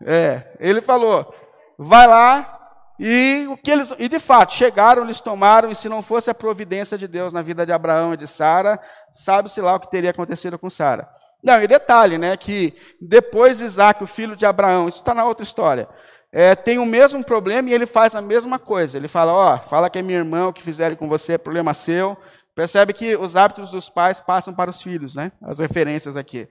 É, 0.05 0.55
ele 0.59 0.81
falou: 0.81 1.33
vai 1.79 2.05
lá 2.05 2.59
e 2.99 3.47
o 3.49 3.57
que 3.57 3.71
eles 3.71 3.91
e 3.97 4.07
de 4.07 4.19
fato 4.19 4.53
chegaram, 4.53 5.03
eles 5.03 5.19
tomaram 5.19 5.71
e 5.71 5.75
se 5.75 5.89
não 5.89 6.03
fosse 6.03 6.29
a 6.29 6.35
providência 6.35 6.95
de 6.95 7.07
Deus 7.07 7.33
na 7.33 7.41
vida 7.41 7.65
de 7.65 7.71
Abraão 7.71 8.13
e 8.13 8.17
de 8.17 8.27
Sara, 8.27 8.79
sabe-se 9.11 9.59
lá 9.61 9.73
o 9.73 9.79
que 9.79 9.89
teria 9.89 10.11
acontecido 10.11 10.59
com 10.59 10.69
Sara. 10.69 11.09
Não, 11.41 11.59
e 11.63 11.65
detalhe, 11.65 12.19
né, 12.19 12.37
que 12.37 12.75
depois 13.01 13.61
Isaac, 13.61 14.03
o 14.03 14.07
filho 14.07 14.35
de 14.35 14.45
Abraão, 14.45 14.87
isso 14.87 14.99
está 14.99 15.15
na 15.15 15.25
outra 15.25 15.43
história 15.43 15.87
é, 16.31 16.55
tem 16.55 16.79
o 16.79 16.85
mesmo 16.85 17.23
problema 17.23 17.69
e 17.69 17.73
ele 17.73 17.85
faz 17.85 18.15
a 18.15 18.21
mesma 18.21 18.57
coisa. 18.57 18.97
Ele 18.97 19.07
fala, 19.07 19.33
ó, 19.33 19.55
oh, 19.55 19.57
fala 19.59 19.89
que 19.89 19.99
é 19.99 20.01
minha 20.01 20.19
irmã, 20.19 20.47
o 20.47 20.53
que 20.53 20.61
fizerem 20.61 20.97
com 20.97 21.09
você 21.09 21.33
é 21.33 21.37
problema 21.37 21.73
seu. 21.73 22.17
Percebe 22.55 22.93
que 22.93 23.15
os 23.15 23.35
hábitos 23.35 23.71
dos 23.71 23.89
pais 23.89 24.19
passam 24.19 24.53
para 24.53 24.69
os 24.69 24.81
filhos, 24.81 25.15
né? 25.15 25.31
As 25.41 25.59
referências 25.59 26.15
aqui. 26.15 26.47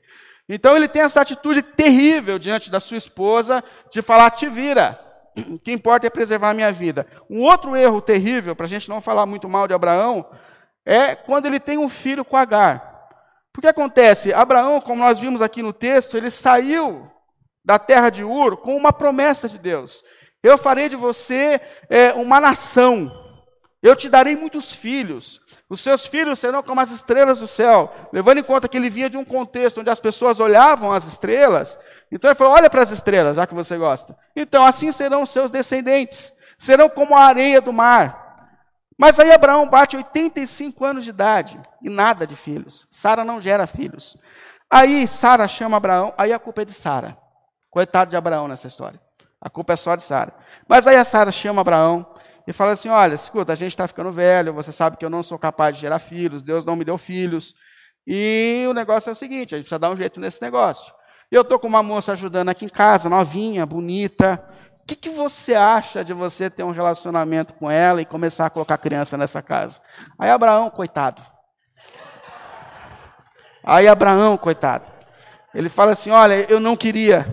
Então 0.49 0.77
ele 0.77 0.88
tem 0.88 1.03
essa 1.03 1.21
atitude 1.21 1.62
terrível 1.62 2.38
diante 2.38 2.71
da 2.71 2.81
sua 2.81 2.97
esposa 2.97 3.64
de 3.90 4.03
falar, 4.03 4.31
te 4.31 4.47
vira. 4.47 4.99
O 5.49 5.59
que 5.59 5.73
importa 5.73 6.07
é 6.07 6.11
preservar 6.11 6.51
a 6.51 6.55
minha 6.55 6.73
vida. 6.73 7.07
Um 7.31 7.43
outro 7.43 7.77
erro 7.77 8.03
terrível, 8.03 8.57
para 8.57 8.66
a 8.66 8.69
gente 8.69 8.88
não 8.88 9.01
falar 9.01 9.25
muito 9.27 9.49
mal 9.49 9.69
de 9.69 9.75
Abraão, 9.75 10.27
é 10.85 11.14
quando 11.14 11.47
ele 11.47 11.61
tem 11.61 11.79
um 11.79 11.88
filho 11.88 12.25
com 12.25 12.37
Agar. 12.37 12.90
Porque 13.53 13.69
acontece, 13.69 14.33
Abraão, 14.33 14.81
como 14.81 15.03
nós 15.03 15.21
vimos 15.21 15.40
aqui 15.40 15.62
no 15.62 15.73
texto, 15.73 16.16
ele 16.16 16.31
saiu 16.31 17.11
da 17.64 17.79
terra 17.79 18.11
de 18.11 18.25
Ur 18.25 18.57
com 18.57 18.77
uma 18.77 18.92
promessa 18.92 19.49
de 19.49 19.59
Deus. 19.59 20.03
Eu 20.42 20.57
farei 20.57 20.88
de 20.88 20.96
você 20.96 21.61
é, 21.88 22.12
uma 22.14 22.40
nação. 22.40 23.11
Eu 23.83 23.96
te 23.96 24.09
darei 24.09 24.37
muitos 24.37 24.75
filhos. 24.75 25.40
Os 25.68 25.81
seus 25.81 26.07
filhos 26.07 26.38
serão 26.38 26.62
como 26.62 26.81
as 26.81 26.90
estrelas 26.90 27.40
do 27.40 27.46
céu. 27.46 27.92
Levando 28.12 28.38
em 28.38 28.42
conta 28.42 28.68
que 28.68 28.77
ele 28.77 28.90
vinha 28.90 29.09
de 29.09 29.16
um 29.16 29.25
contexto 29.25 29.81
onde 29.81 29.90
as 29.90 30.01
pessoas 30.01 30.40
olhavam 30.40 30.92
as 30.92 31.07
estrelas. 31.07 31.79
Então 32.11 32.31
ele 32.31 32.35
falou: 32.37 32.55
Olha 32.55 32.68
para 32.68 32.83
as 32.83 32.90
estrelas, 32.90 33.37
já 33.37 33.46
que 33.46 33.55
você 33.55 33.77
gosta. 33.77 34.16
Então 34.35 34.64
assim 34.64 34.92
serão 34.92 35.23
os 35.23 35.31
seus 35.31 35.51
descendentes. 35.51 36.33
Serão 36.59 36.88
como 36.88 37.16
a 37.16 37.25
areia 37.25 37.61
do 37.61 37.73
mar. 37.73 38.20
Mas 38.99 39.18
aí 39.18 39.33
Abraão 39.33 39.66
bate 39.66 39.96
85 39.96 40.85
anos 40.85 41.05
de 41.05 41.11
idade 41.11 41.59
e 41.81 41.88
nada 41.88 42.27
de 42.27 42.37
filhos. 42.37 42.87
Sara 42.90 43.25
não 43.25 43.40
gera 43.40 43.66
filhos. 43.66 44.18
Aí 44.70 45.09
Sara 45.09 45.49
chama 45.49 45.79
Abraão, 45.79 46.12
aí 46.18 46.35
a 46.35 46.38
culpa 46.38 46.61
é 46.62 46.64
de 46.66 46.73
Sara. 46.73 47.16
Coitado 47.71 48.11
de 48.11 48.17
Abraão 48.17 48.49
nessa 48.49 48.67
história. 48.67 49.01
A 49.41 49.49
culpa 49.49 49.73
é 49.73 49.77
só 49.77 49.95
de 49.95 50.03
Sara. 50.03 50.35
Mas 50.69 50.87
aí 50.87 50.97
a 50.97 51.05
Sara 51.05 51.31
chama 51.31 51.61
Abraão 51.61 52.07
e 52.47 52.53
fala 52.53 52.73
assim: 52.73 52.89
Olha, 52.89 53.15
escuta, 53.15 53.53
a 53.53 53.57
gente 53.57 53.71
está 53.71 53.87
ficando 53.87 54.11
velho, 54.13 54.53
você 54.53 54.73
sabe 54.73 54.97
que 54.97 55.05
eu 55.05 55.11
não 55.11 55.23
sou 55.23 55.39
capaz 55.39 55.77
de 55.77 55.83
gerar 55.83 55.99
filhos, 55.99 56.43
Deus 56.43 56.65
não 56.65 56.77
me 56.77 56.85
deu 56.85 56.99
filhos. 56.99 57.55
E 58.07 58.67
o 58.69 58.75
negócio 58.75 59.11
é 59.11 59.13
o 59.13 59.17
seguinte: 59.17 59.55
a 59.55 59.59
gente 59.59 59.67
precisa 59.67 59.79
dar 59.79 59.91
um 59.91 59.97
jeito 59.97 60.21
nesse 60.21 60.43
negócio. 60.43 60.93
Eu 61.31 61.43
estou 61.43 61.59
com 61.59 61.69
uma 61.69 61.83
moça 61.83 62.13
ajudando 62.13 62.49
aqui 62.49 62.65
em 62.65 62.69
casa, 62.69 63.09
novinha, 63.09 63.65
bonita, 63.65 64.45
que, 64.91 64.97
que 64.97 65.11
você 65.11 65.55
acha 65.55 66.05
de 66.05 66.13
você 66.13 66.51
ter 66.51 66.65
um 66.65 66.73
relacionamento 66.73 67.55
com 67.55 67.71
ela 67.71 68.03
e 68.03 68.05
começar 68.05 68.47
a 68.47 68.51
colocar 68.51 68.77
criança 68.79 69.17
nessa 69.17 69.41
casa? 69.41 69.81
Aí 70.19 70.31
Abraão, 70.31 70.69
coitado. 70.71 71.23
Aí 73.63 73.87
Abraão, 73.87 74.37
coitado. 74.37 74.85
Ele 75.55 75.69
fala 75.69 75.93
assim: 75.93 76.11
Olha, 76.11 76.35
eu 76.51 76.59
não 76.59 76.77
queria. 76.77 77.27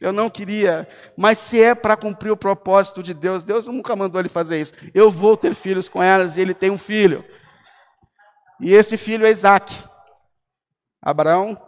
Eu 0.00 0.12
não 0.12 0.30
queria. 0.30 0.88
Mas 1.16 1.38
se 1.38 1.62
é 1.62 1.74
para 1.74 1.96
cumprir 1.96 2.30
o 2.30 2.36
propósito 2.36 3.02
de 3.02 3.12
Deus, 3.12 3.44
Deus 3.44 3.66
nunca 3.66 3.94
mandou 3.94 4.20
ele 4.20 4.28
fazer 4.28 4.60
isso. 4.60 4.72
Eu 4.94 5.10
vou 5.10 5.36
ter 5.36 5.54
filhos 5.54 5.88
com 5.88 6.02
elas 6.02 6.36
e 6.36 6.40
ele 6.40 6.54
tem 6.54 6.70
um 6.70 6.78
filho. 6.78 7.24
E 8.58 8.72
esse 8.72 8.96
filho 8.96 9.26
é 9.26 9.30
Isaac. 9.30 9.72
Abraão, 11.02 11.60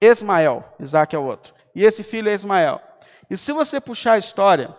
Ismael. 0.00 0.64
Isaac 0.80 1.14
é 1.14 1.18
o 1.18 1.24
outro. 1.24 1.54
E 1.74 1.84
esse 1.84 2.02
filho 2.02 2.28
é 2.28 2.34
Ismael. 2.34 2.80
E 3.28 3.36
se 3.36 3.52
você 3.52 3.80
puxar 3.80 4.12
a 4.12 4.18
história, 4.18 4.74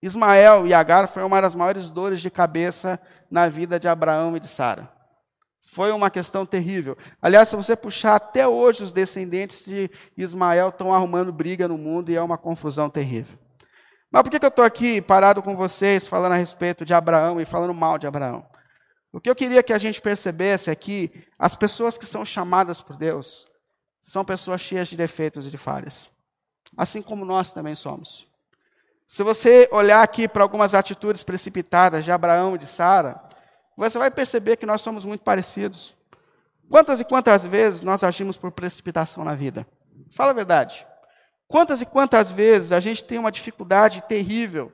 Ismael 0.00 0.66
e 0.66 0.74
Agar 0.74 1.08
foi 1.08 1.24
uma 1.24 1.40
das 1.40 1.54
maiores 1.54 1.90
dores 1.90 2.20
de 2.20 2.30
cabeça 2.30 3.00
na 3.30 3.48
vida 3.48 3.80
de 3.80 3.88
Abraão 3.88 4.36
e 4.36 4.40
de 4.40 4.46
Sara. 4.46 4.91
Foi 5.72 5.90
uma 5.90 6.10
questão 6.10 6.44
terrível. 6.44 6.96
Aliás, 7.20 7.48
se 7.48 7.56
você 7.56 7.74
puxar 7.74 8.16
até 8.16 8.46
hoje, 8.46 8.82
os 8.82 8.92
descendentes 8.92 9.64
de 9.64 9.90
Ismael 10.16 10.68
estão 10.68 10.92
arrumando 10.92 11.32
briga 11.32 11.66
no 11.66 11.78
mundo 11.78 12.10
e 12.10 12.16
é 12.16 12.22
uma 12.22 12.38
confusão 12.38 12.90
terrível. 12.90 13.38
Mas 14.10 14.22
por 14.22 14.30
que, 14.30 14.44
eu 14.44 14.48
estou 14.48 14.64
aqui 14.64 15.00
parado 15.00 15.42
com 15.42 15.56
vocês, 15.56 16.06
falando 16.06 16.32
a 16.32 16.36
respeito 16.36 16.84
de 16.84 16.92
Abraão 16.92 17.40
e 17.40 17.44
falando 17.44 17.72
mal 17.72 17.98
de 17.98 18.06
Abraão? 18.06 18.46
O 19.12 19.20
que 19.20 19.30
eu 19.30 19.34
queria 19.34 19.62
que 19.62 19.72
a 19.72 19.78
gente 19.78 20.00
percebesse 20.00 20.70
é 20.70 20.74
que 20.74 21.26
as 21.38 21.54
pessoas 21.54 21.96
que 21.96 22.06
são 22.06 22.24
chamadas 22.24 22.80
por 22.80 22.96
Deus 22.96 23.46
são 24.02 24.24
pessoas 24.24 24.60
cheias 24.60 24.88
de 24.88 24.96
defeitos 24.96 25.46
e 25.46 25.50
de 25.50 25.56
falhas 25.56 26.12
assim 26.76 27.02
como 27.02 27.24
nós 27.24 27.52
também 27.52 27.74
somos. 27.74 28.26
Se 29.06 29.22
você 29.22 29.68
olhar 29.72 30.02
aqui 30.02 30.26
para 30.26 30.42
algumas 30.42 30.74
atitudes 30.74 31.22
precipitadas 31.22 32.04
de 32.04 32.10
Abraão 32.10 32.54
e 32.54 32.58
de 32.58 32.66
Sara, 32.66 33.22
você 33.76 33.98
vai 33.98 34.10
perceber 34.10 34.56
que 34.56 34.66
nós 34.66 34.80
somos 34.80 35.04
muito 35.04 35.22
parecidos. 35.22 35.94
Quantas 36.68 37.00
e 37.00 37.04
quantas 37.04 37.44
vezes 37.44 37.82
nós 37.82 38.02
agimos 38.02 38.36
por 38.36 38.50
precipitação 38.50 39.24
na 39.24 39.34
vida? 39.34 39.66
Fala 40.10 40.30
a 40.30 40.34
verdade. 40.34 40.86
Quantas 41.48 41.82
e 41.82 41.86
quantas 41.86 42.30
vezes 42.30 42.72
a 42.72 42.80
gente 42.80 43.04
tem 43.04 43.18
uma 43.18 43.30
dificuldade 43.32 44.02
terrível 44.02 44.72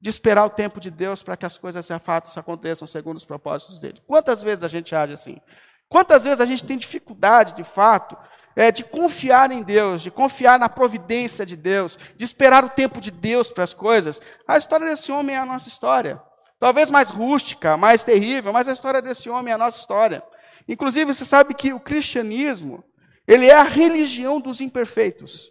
de 0.00 0.08
esperar 0.10 0.44
o 0.44 0.50
tempo 0.50 0.78
de 0.78 0.90
Deus 0.90 1.22
para 1.22 1.36
que 1.36 1.44
as 1.44 1.58
coisas 1.58 1.84
se 1.84 1.98
fato 1.98 2.30
aconteçam 2.38 2.86
segundo 2.86 3.16
os 3.16 3.24
propósitos 3.24 3.78
dele? 3.78 4.00
Quantas 4.06 4.42
vezes 4.42 4.62
a 4.62 4.68
gente 4.68 4.94
age 4.94 5.12
assim? 5.12 5.40
Quantas 5.88 6.24
vezes 6.24 6.40
a 6.40 6.46
gente 6.46 6.64
tem 6.64 6.78
dificuldade, 6.78 7.54
de 7.54 7.64
fato, 7.64 8.16
é, 8.54 8.70
de 8.70 8.84
confiar 8.84 9.50
em 9.50 9.62
Deus, 9.62 10.02
de 10.02 10.10
confiar 10.10 10.58
na 10.58 10.68
providência 10.68 11.46
de 11.46 11.56
Deus, 11.56 11.98
de 12.16 12.24
esperar 12.24 12.64
o 12.64 12.68
tempo 12.68 13.00
de 13.00 13.10
Deus 13.10 13.50
para 13.50 13.64
as 13.64 13.72
coisas. 13.72 14.20
A 14.46 14.58
história 14.58 14.86
desse 14.86 15.12
homem 15.12 15.36
é 15.36 15.38
a 15.38 15.46
nossa 15.46 15.68
história. 15.68 16.20
Talvez 16.58 16.90
mais 16.90 17.10
rústica, 17.10 17.76
mais 17.76 18.02
terrível, 18.02 18.52
mas 18.52 18.68
a 18.68 18.72
história 18.72 19.00
desse 19.00 19.30
homem 19.30 19.52
é 19.52 19.54
a 19.54 19.58
nossa 19.58 19.78
história. 19.78 20.22
Inclusive, 20.68 21.14
você 21.14 21.24
sabe 21.24 21.54
que 21.54 21.72
o 21.72 21.80
cristianismo, 21.80 22.84
ele 23.26 23.46
é 23.46 23.54
a 23.54 23.62
religião 23.62 24.40
dos 24.40 24.60
imperfeitos. 24.60 25.50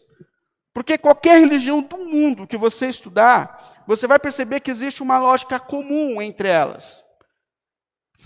Porque 0.73 0.97
qualquer 0.97 1.39
religião 1.39 1.81
do 1.81 1.97
mundo 1.97 2.45
que 2.45 2.57
você 2.57 2.87
estudar, 2.87 3.83
você 3.87 4.05
vai 4.05 4.19
perceber 4.19 4.59
que 4.59 4.69
existe 4.69 5.01
uma 5.01 5.17
lógica 5.17 5.59
comum 5.59 6.21
entre 6.21 6.49
elas. 6.49 7.03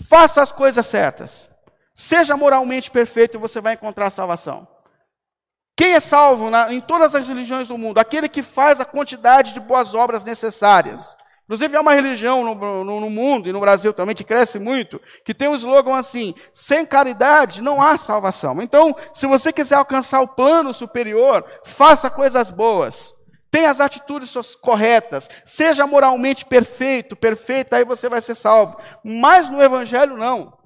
Faça 0.08 0.42
as 0.42 0.50
coisas 0.52 0.84
certas. 0.86 1.48
Seja 1.94 2.36
moralmente 2.36 2.90
perfeito 2.90 3.36
e 3.36 3.40
você 3.40 3.60
vai 3.60 3.74
encontrar 3.74 4.10
salvação. 4.10 4.66
Quem 5.76 5.94
é 5.94 6.00
salvo 6.00 6.50
na, 6.50 6.72
em 6.72 6.80
todas 6.80 7.14
as 7.14 7.26
religiões 7.26 7.68
do 7.68 7.78
mundo? 7.78 7.98
Aquele 7.98 8.28
que 8.28 8.42
faz 8.42 8.80
a 8.80 8.84
quantidade 8.84 9.54
de 9.54 9.60
boas 9.60 9.94
obras 9.94 10.24
necessárias. 10.24 11.16
Inclusive, 11.44 11.76
há 11.76 11.80
uma 11.80 11.94
religião 11.94 12.44
no, 12.44 12.84
no, 12.84 13.00
no, 13.00 13.10
mundo 13.10 13.48
e 13.48 13.52
no 13.52 13.60
Brasil 13.60 13.92
também 13.92 14.14
que 14.14 14.24
cresce 14.24 14.58
muito, 14.58 15.00
que 15.24 15.34
tem 15.34 15.48
um 15.48 15.54
slogan 15.54 15.96
assim: 15.96 16.34
sem 16.52 16.86
caridade 16.86 17.60
não 17.60 17.82
há 17.82 17.98
salvação. 17.98 18.62
Então, 18.62 18.94
se 19.12 19.26
você 19.26 19.52
quiser 19.52 19.74
alcançar 19.74 20.20
o 20.20 20.28
plano 20.28 20.72
superior, 20.72 21.44
faça 21.64 22.08
coisas 22.08 22.50
boas. 22.50 23.12
Tenha 23.50 23.70
as 23.70 23.80
atitudes 23.80 24.34
corretas, 24.54 25.28
seja 25.44 25.86
moralmente 25.86 26.46
perfeito, 26.46 27.14
perfeita, 27.14 27.76
aí 27.76 27.84
você 27.84 28.08
vai 28.08 28.22
ser 28.22 28.34
salvo. 28.34 28.78
Mas 29.04 29.50
no 29.50 29.62
Evangelho, 29.62 30.16
não. 30.16 30.61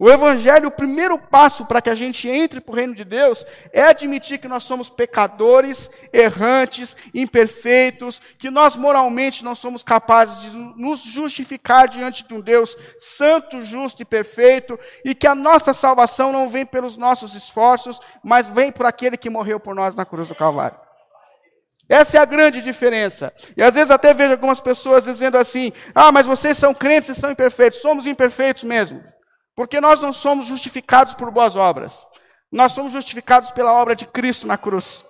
O 0.00 0.08
Evangelho, 0.08 0.68
o 0.68 0.70
primeiro 0.70 1.18
passo 1.18 1.66
para 1.66 1.82
que 1.82 1.90
a 1.90 1.94
gente 1.94 2.26
entre 2.26 2.58
para 2.58 2.72
o 2.72 2.74
reino 2.74 2.94
de 2.94 3.04
Deus 3.04 3.44
é 3.70 3.82
admitir 3.82 4.38
que 4.38 4.48
nós 4.48 4.62
somos 4.64 4.88
pecadores, 4.88 5.90
errantes, 6.10 6.96
imperfeitos, 7.14 8.18
que 8.38 8.48
nós 8.48 8.76
moralmente 8.76 9.44
não 9.44 9.54
somos 9.54 9.82
capazes 9.82 10.40
de 10.40 10.56
nos 10.56 11.00
justificar 11.00 11.86
diante 11.86 12.26
de 12.26 12.32
um 12.32 12.40
Deus 12.40 12.74
santo, 12.98 13.62
justo 13.62 14.00
e 14.00 14.06
perfeito, 14.06 14.80
e 15.04 15.14
que 15.14 15.26
a 15.26 15.34
nossa 15.34 15.74
salvação 15.74 16.32
não 16.32 16.48
vem 16.48 16.64
pelos 16.64 16.96
nossos 16.96 17.34
esforços, 17.34 18.00
mas 18.24 18.48
vem 18.48 18.72
por 18.72 18.86
aquele 18.86 19.18
que 19.18 19.28
morreu 19.28 19.60
por 19.60 19.74
nós 19.74 19.94
na 19.94 20.06
cruz 20.06 20.28
do 20.28 20.34
Calvário. 20.34 20.78
Essa 21.86 22.16
é 22.16 22.20
a 22.22 22.24
grande 22.24 22.62
diferença. 22.62 23.34
E 23.54 23.62
às 23.62 23.74
vezes 23.74 23.90
até 23.90 24.14
vejo 24.14 24.32
algumas 24.32 24.60
pessoas 24.60 25.04
dizendo 25.04 25.36
assim: 25.36 25.74
ah, 25.94 26.10
mas 26.10 26.24
vocês 26.24 26.56
são 26.56 26.72
crentes 26.72 27.10
e 27.10 27.14
são 27.14 27.30
imperfeitos. 27.30 27.82
Somos 27.82 28.06
imperfeitos 28.06 28.64
mesmo. 28.64 29.02
Porque 29.60 29.78
nós 29.78 30.00
não 30.00 30.10
somos 30.10 30.46
justificados 30.46 31.12
por 31.12 31.30
boas 31.30 31.54
obras. 31.54 32.02
Nós 32.50 32.72
somos 32.72 32.94
justificados 32.94 33.50
pela 33.50 33.74
obra 33.74 33.94
de 33.94 34.06
Cristo 34.06 34.46
na 34.46 34.56
cruz. 34.56 35.04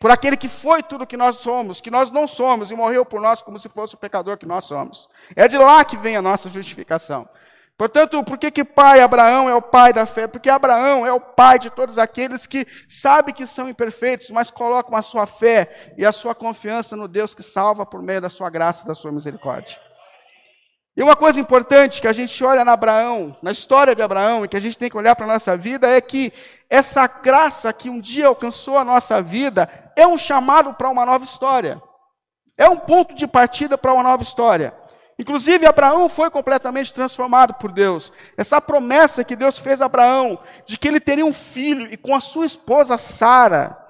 Por 0.00 0.10
aquele 0.10 0.34
que 0.34 0.48
foi 0.48 0.82
tudo 0.82 1.06
que 1.06 1.14
nós 1.14 1.36
somos, 1.36 1.78
que 1.78 1.90
nós 1.90 2.10
não 2.10 2.26
somos, 2.26 2.70
e 2.70 2.74
morreu 2.74 3.04
por 3.04 3.20
nós 3.20 3.42
como 3.42 3.58
se 3.58 3.68
fosse 3.68 3.94
o 3.94 3.98
pecador 3.98 4.38
que 4.38 4.46
nós 4.46 4.64
somos. 4.64 5.10
É 5.36 5.46
de 5.46 5.58
lá 5.58 5.84
que 5.84 5.94
vem 5.94 6.16
a 6.16 6.22
nossa 6.22 6.48
justificação. 6.48 7.28
Portanto, 7.76 8.24
por 8.24 8.38
que, 8.38 8.50
que 8.50 8.64
pai 8.64 9.02
Abraão 9.02 9.46
é 9.46 9.54
o 9.54 9.60
pai 9.60 9.92
da 9.92 10.06
fé? 10.06 10.26
Porque 10.26 10.48
Abraão 10.48 11.06
é 11.06 11.12
o 11.12 11.20
pai 11.20 11.58
de 11.58 11.68
todos 11.68 11.98
aqueles 11.98 12.46
que 12.46 12.66
sabem 12.88 13.34
que 13.34 13.46
são 13.46 13.68
imperfeitos, 13.68 14.30
mas 14.30 14.50
colocam 14.50 14.96
a 14.96 15.02
sua 15.02 15.26
fé 15.26 15.92
e 15.98 16.06
a 16.06 16.12
sua 16.12 16.34
confiança 16.34 16.96
no 16.96 17.06
Deus 17.06 17.34
que 17.34 17.42
salva 17.42 17.84
por 17.84 18.00
meio 18.00 18.22
da 18.22 18.30
sua 18.30 18.48
graça 18.48 18.84
e 18.84 18.88
da 18.88 18.94
sua 18.94 19.12
misericórdia. 19.12 19.76
E 20.96 21.02
uma 21.02 21.14
coisa 21.14 21.38
importante 21.38 22.00
que 22.00 22.08
a 22.08 22.12
gente 22.12 22.42
olha 22.42 22.64
na 22.64 22.72
Abraão, 22.72 23.36
na 23.42 23.50
história 23.50 23.94
de 23.94 24.00
Abraão, 24.00 24.44
e 24.44 24.48
que 24.48 24.56
a 24.56 24.60
gente 24.60 24.78
tem 24.78 24.88
que 24.88 24.96
olhar 24.96 25.14
para 25.14 25.26
a 25.26 25.28
nossa 25.34 25.54
vida, 25.54 25.86
é 25.86 26.00
que 26.00 26.32
essa 26.70 27.06
graça 27.06 27.70
que 27.70 27.90
um 27.90 28.00
dia 28.00 28.28
alcançou 28.28 28.78
a 28.78 28.84
nossa 28.84 29.20
vida 29.20 29.68
é 29.94 30.06
um 30.06 30.16
chamado 30.16 30.72
para 30.72 30.88
uma 30.88 31.04
nova 31.04 31.22
história. 31.22 31.82
É 32.56 32.66
um 32.66 32.78
ponto 32.78 33.14
de 33.14 33.26
partida 33.26 33.76
para 33.76 33.92
uma 33.92 34.02
nova 34.02 34.22
história. 34.22 34.72
Inclusive, 35.18 35.66
Abraão 35.66 36.08
foi 36.08 36.30
completamente 36.30 36.94
transformado 36.94 37.54
por 37.54 37.72
Deus. 37.72 38.10
Essa 38.34 38.58
promessa 38.58 39.22
que 39.22 39.36
Deus 39.36 39.58
fez 39.58 39.82
a 39.82 39.86
Abraão, 39.86 40.38
de 40.64 40.78
que 40.78 40.88
ele 40.88 41.00
teria 41.00 41.26
um 41.26 41.32
filho, 41.32 41.92
e 41.92 41.98
com 41.98 42.14
a 42.14 42.20
sua 42.20 42.46
esposa 42.46 42.96
Sara, 42.96 43.85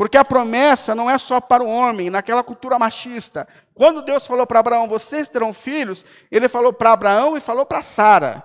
porque 0.00 0.16
a 0.16 0.24
promessa 0.24 0.94
não 0.94 1.10
é 1.10 1.18
só 1.18 1.42
para 1.42 1.62
o 1.62 1.68
homem, 1.68 2.08
naquela 2.08 2.42
cultura 2.42 2.78
machista. 2.78 3.46
Quando 3.74 4.00
Deus 4.00 4.26
falou 4.26 4.46
para 4.46 4.60
Abraão, 4.60 4.88
vocês 4.88 5.28
terão 5.28 5.52
filhos, 5.52 6.06
ele 6.32 6.48
falou 6.48 6.72
para 6.72 6.94
Abraão 6.94 7.36
e 7.36 7.40
falou 7.40 7.66
para 7.66 7.82
Sara. 7.82 8.42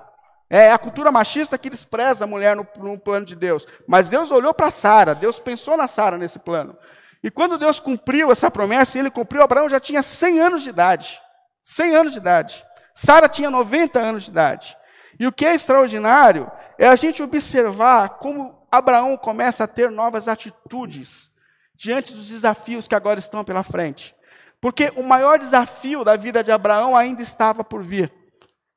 É 0.49 0.69
a 0.69 0.77
cultura 0.77 1.13
machista 1.13 1.57
que 1.57 1.69
despreza 1.69 2.25
a 2.25 2.27
mulher 2.27 2.57
no, 2.57 2.67
no 2.79 2.99
plano 2.99 3.25
de 3.25 3.37
Deus. 3.37 3.65
Mas 3.87 4.09
Deus 4.09 4.31
olhou 4.31 4.53
para 4.53 4.69
Sara, 4.69 5.15
Deus 5.15 5.39
pensou 5.39 5.77
na 5.77 5.87
Sara 5.87 6.17
nesse 6.17 6.39
plano. 6.39 6.77
E 7.23 7.31
quando 7.31 7.57
Deus 7.57 7.79
cumpriu 7.79 8.33
essa 8.33 8.51
promessa, 8.51 8.99
ele 8.99 9.09
cumpriu, 9.09 9.41
Abraão 9.41 9.69
já 9.69 9.79
tinha 9.79 10.03
100 10.03 10.39
anos 10.41 10.63
de 10.63 10.71
idade. 10.71 11.17
100 11.63 11.95
anos 11.95 12.11
de 12.11 12.19
idade. 12.19 12.65
Sara 12.93 13.29
tinha 13.29 13.49
90 13.49 13.97
anos 13.97 14.25
de 14.25 14.29
idade. 14.29 14.75
E 15.17 15.25
o 15.25 15.31
que 15.31 15.45
é 15.45 15.55
extraordinário 15.55 16.51
é 16.77 16.85
a 16.85 16.97
gente 16.97 17.23
observar 17.23 18.17
como 18.17 18.67
Abraão 18.69 19.15
começa 19.15 19.63
a 19.63 19.67
ter 19.69 19.89
novas 19.89 20.27
atitudes 20.27 21.33
diante 21.75 22.13
dos 22.13 22.29
desafios 22.29 22.87
que 22.87 22.95
agora 22.95 23.19
estão 23.19 23.43
pela 23.43 23.63
frente. 23.63 24.15
Porque 24.61 24.91
o 24.95 25.03
maior 25.03 25.37
desafio 25.37 26.03
da 26.03 26.15
vida 26.15 26.43
de 26.43 26.51
Abraão 26.51 26.95
ainda 26.95 27.21
estava 27.21 27.63
por 27.63 27.83
vir. 27.83 28.11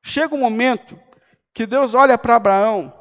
Chega 0.03 0.35
um 0.35 0.39
momento 0.39 0.99
que 1.55 1.67
Deus 1.67 1.95
olha 1.95 2.19
para 2.19 2.37
Abraão, 2.37 2.93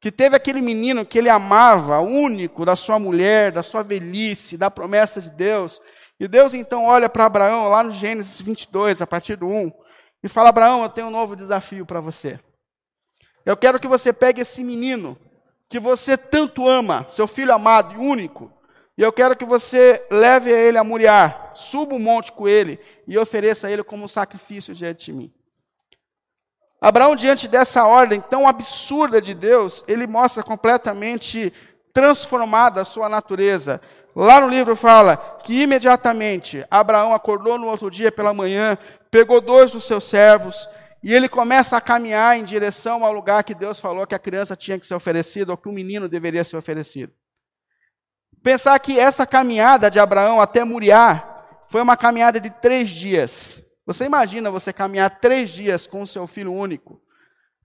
que 0.00 0.12
teve 0.12 0.36
aquele 0.36 0.60
menino 0.60 1.04
que 1.04 1.18
ele 1.18 1.28
amava, 1.28 2.00
único 2.00 2.64
da 2.64 2.76
sua 2.76 2.98
mulher, 2.98 3.50
da 3.50 3.62
sua 3.62 3.82
velhice, 3.82 4.56
da 4.56 4.70
promessa 4.70 5.20
de 5.20 5.30
Deus. 5.30 5.80
E 6.20 6.28
Deus 6.28 6.54
então 6.54 6.84
olha 6.84 7.08
para 7.08 7.26
Abraão, 7.26 7.68
lá 7.68 7.82
no 7.82 7.90
Gênesis 7.90 8.40
22, 8.40 9.02
a 9.02 9.06
partir 9.06 9.36
do 9.36 9.48
1, 9.48 9.72
e 10.22 10.28
fala: 10.28 10.48
Abraão, 10.48 10.82
eu 10.82 10.88
tenho 10.88 11.08
um 11.08 11.10
novo 11.10 11.36
desafio 11.36 11.84
para 11.84 12.00
você. 12.00 12.38
Eu 13.44 13.56
quero 13.56 13.80
que 13.80 13.88
você 13.88 14.12
pegue 14.12 14.42
esse 14.42 14.62
menino, 14.62 15.18
que 15.68 15.78
você 15.78 16.16
tanto 16.16 16.68
ama, 16.68 17.06
seu 17.08 17.26
filho 17.26 17.52
amado 17.52 17.94
e 17.94 17.98
único, 17.98 18.52
e 18.98 19.02
eu 19.02 19.12
quero 19.12 19.36
que 19.36 19.44
você 19.44 20.04
leve 20.10 20.50
ele 20.50 20.76
a 20.76 20.82
Moriá, 20.82 21.52
suba 21.54 21.94
o 21.94 22.00
monte 22.00 22.32
com 22.32 22.48
ele 22.48 22.80
e 23.06 23.16
ofereça 23.16 23.70
ele 23.70 23.84
como 23.84 24.04
um 24.04 24.08
sacrifício 24.08 24.74
diante 24.74 25.06
de 25.06 25.12
mim. 25.12 25.32
Abraão, 26.80 27.14
diante 27.14 27.46
dessa 27.46 27.86
ordem 27.86 28.20
tão 28.20 28.48
absurda 28.48 29.22
de 29.22 29.34
Deus, 29.34 29.84
ele 29.86 30.04
mostra 30.08 30.42
completamente 30.42 31.52
transformada 31.92 32.80
a 32.80 32.84
sua 32.84 33.08
natureza. 33.08 33.80
Lá 34.16 34.40
no 34.40 34.48
livro 34.48 34.74
fala 34.74 35.16
que 35.44 35.62
imediatamente 35.62 36.66
Abraão 36.68 37.14
acordou 37.14 37.56
no 37.56 37.68
outro 37.68 37.88
dia 37.88 38.10
pela 38.10 38.34
manhã, 38.34 38.76
pegou 39.12 39.40
dois 39.40 39.70
dos 39.70 39.84
seus 39.84 40.02
servos 40.02 40.68
e 41.04 41.14
ele 41.14 41.28
começa 41.28 41.76
a 41.76 41.80
caminhar 41.80 42.36
em 42.36 42.42
direção 42.42 43.04
ao 43.04 43.12
lugar 43.12 43.44
que 43.44 43.54
Deus 43.54 43.78
falou 43.78 44.08
que 44.08 44.14
a 44.16 44.18
criança 44.18 44.56
tinha 44.56 44.76
que 44.76 44.88
ser 44.88 44.94
oferecida 44.96 45.52
ou 45.52 45.56
que 45.56 45.68
o 45.68 45.72
menino 45.72 46.08
deveria 46.08 46.42
ser 46.42 46.56
oferecido. 46.56 47.12
Pensar 48.42 48.78
que 48.78 48.98
essa 48.98 49.26
caminhada 49.26 49.90
de 49.90 49.98
Abraão 49.98 50.40
até 50.40 50.64
Muriá 50.64 51.44
foi 51.68 51.82
uma 51.82 51.96
caminhada 51.96 52.40
de 52.40 52.50
três 52.50 52.90
dias. 52.90 53.62
Você 53.86 54.04
imagina 54.04 54.50
você 54.50 54.72
caminhar 54.72 55.18
três 55.18 55.50
dias 55.50 55.86
com 55.86 56.02
o 56.02 56.06
seu 56.06 56.26
filho 56.26 56.52
único 56.52 57.00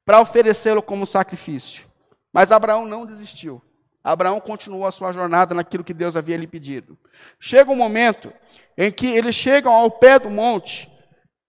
para 0.05 0.21
oferecê-lo 0.21 0.81
como 0.81 1.05
sacrifício. 1.05 1.85
Mas 2.31 2.51
Abraão 2.51 2.85
não 2.85 3.05
desistiu. 3.05 3.61
Abraão 4.03 4.39
continuou 4.39 4.85
a 4.85 4.91
sua 4.91 5.13
jornada 5.13 5.55
naquilo 5.55 5.83
que 5.83 5.93
Deus 5.93 6.17
havia 6.17 6.35
lhe 6.35 6.47
pedido. 6.47 6.97
Chega 7.39 7.71
um 7.71 7.75
momento 7.75 8.33
em 8.77 8.91
que 8.91 9.07
eles 9.07 9.35
chegam 9.35 9.71
ao 9.71 9.89
pé 9.89 10.19
do 10.19 10.29
monte 10.29 10.89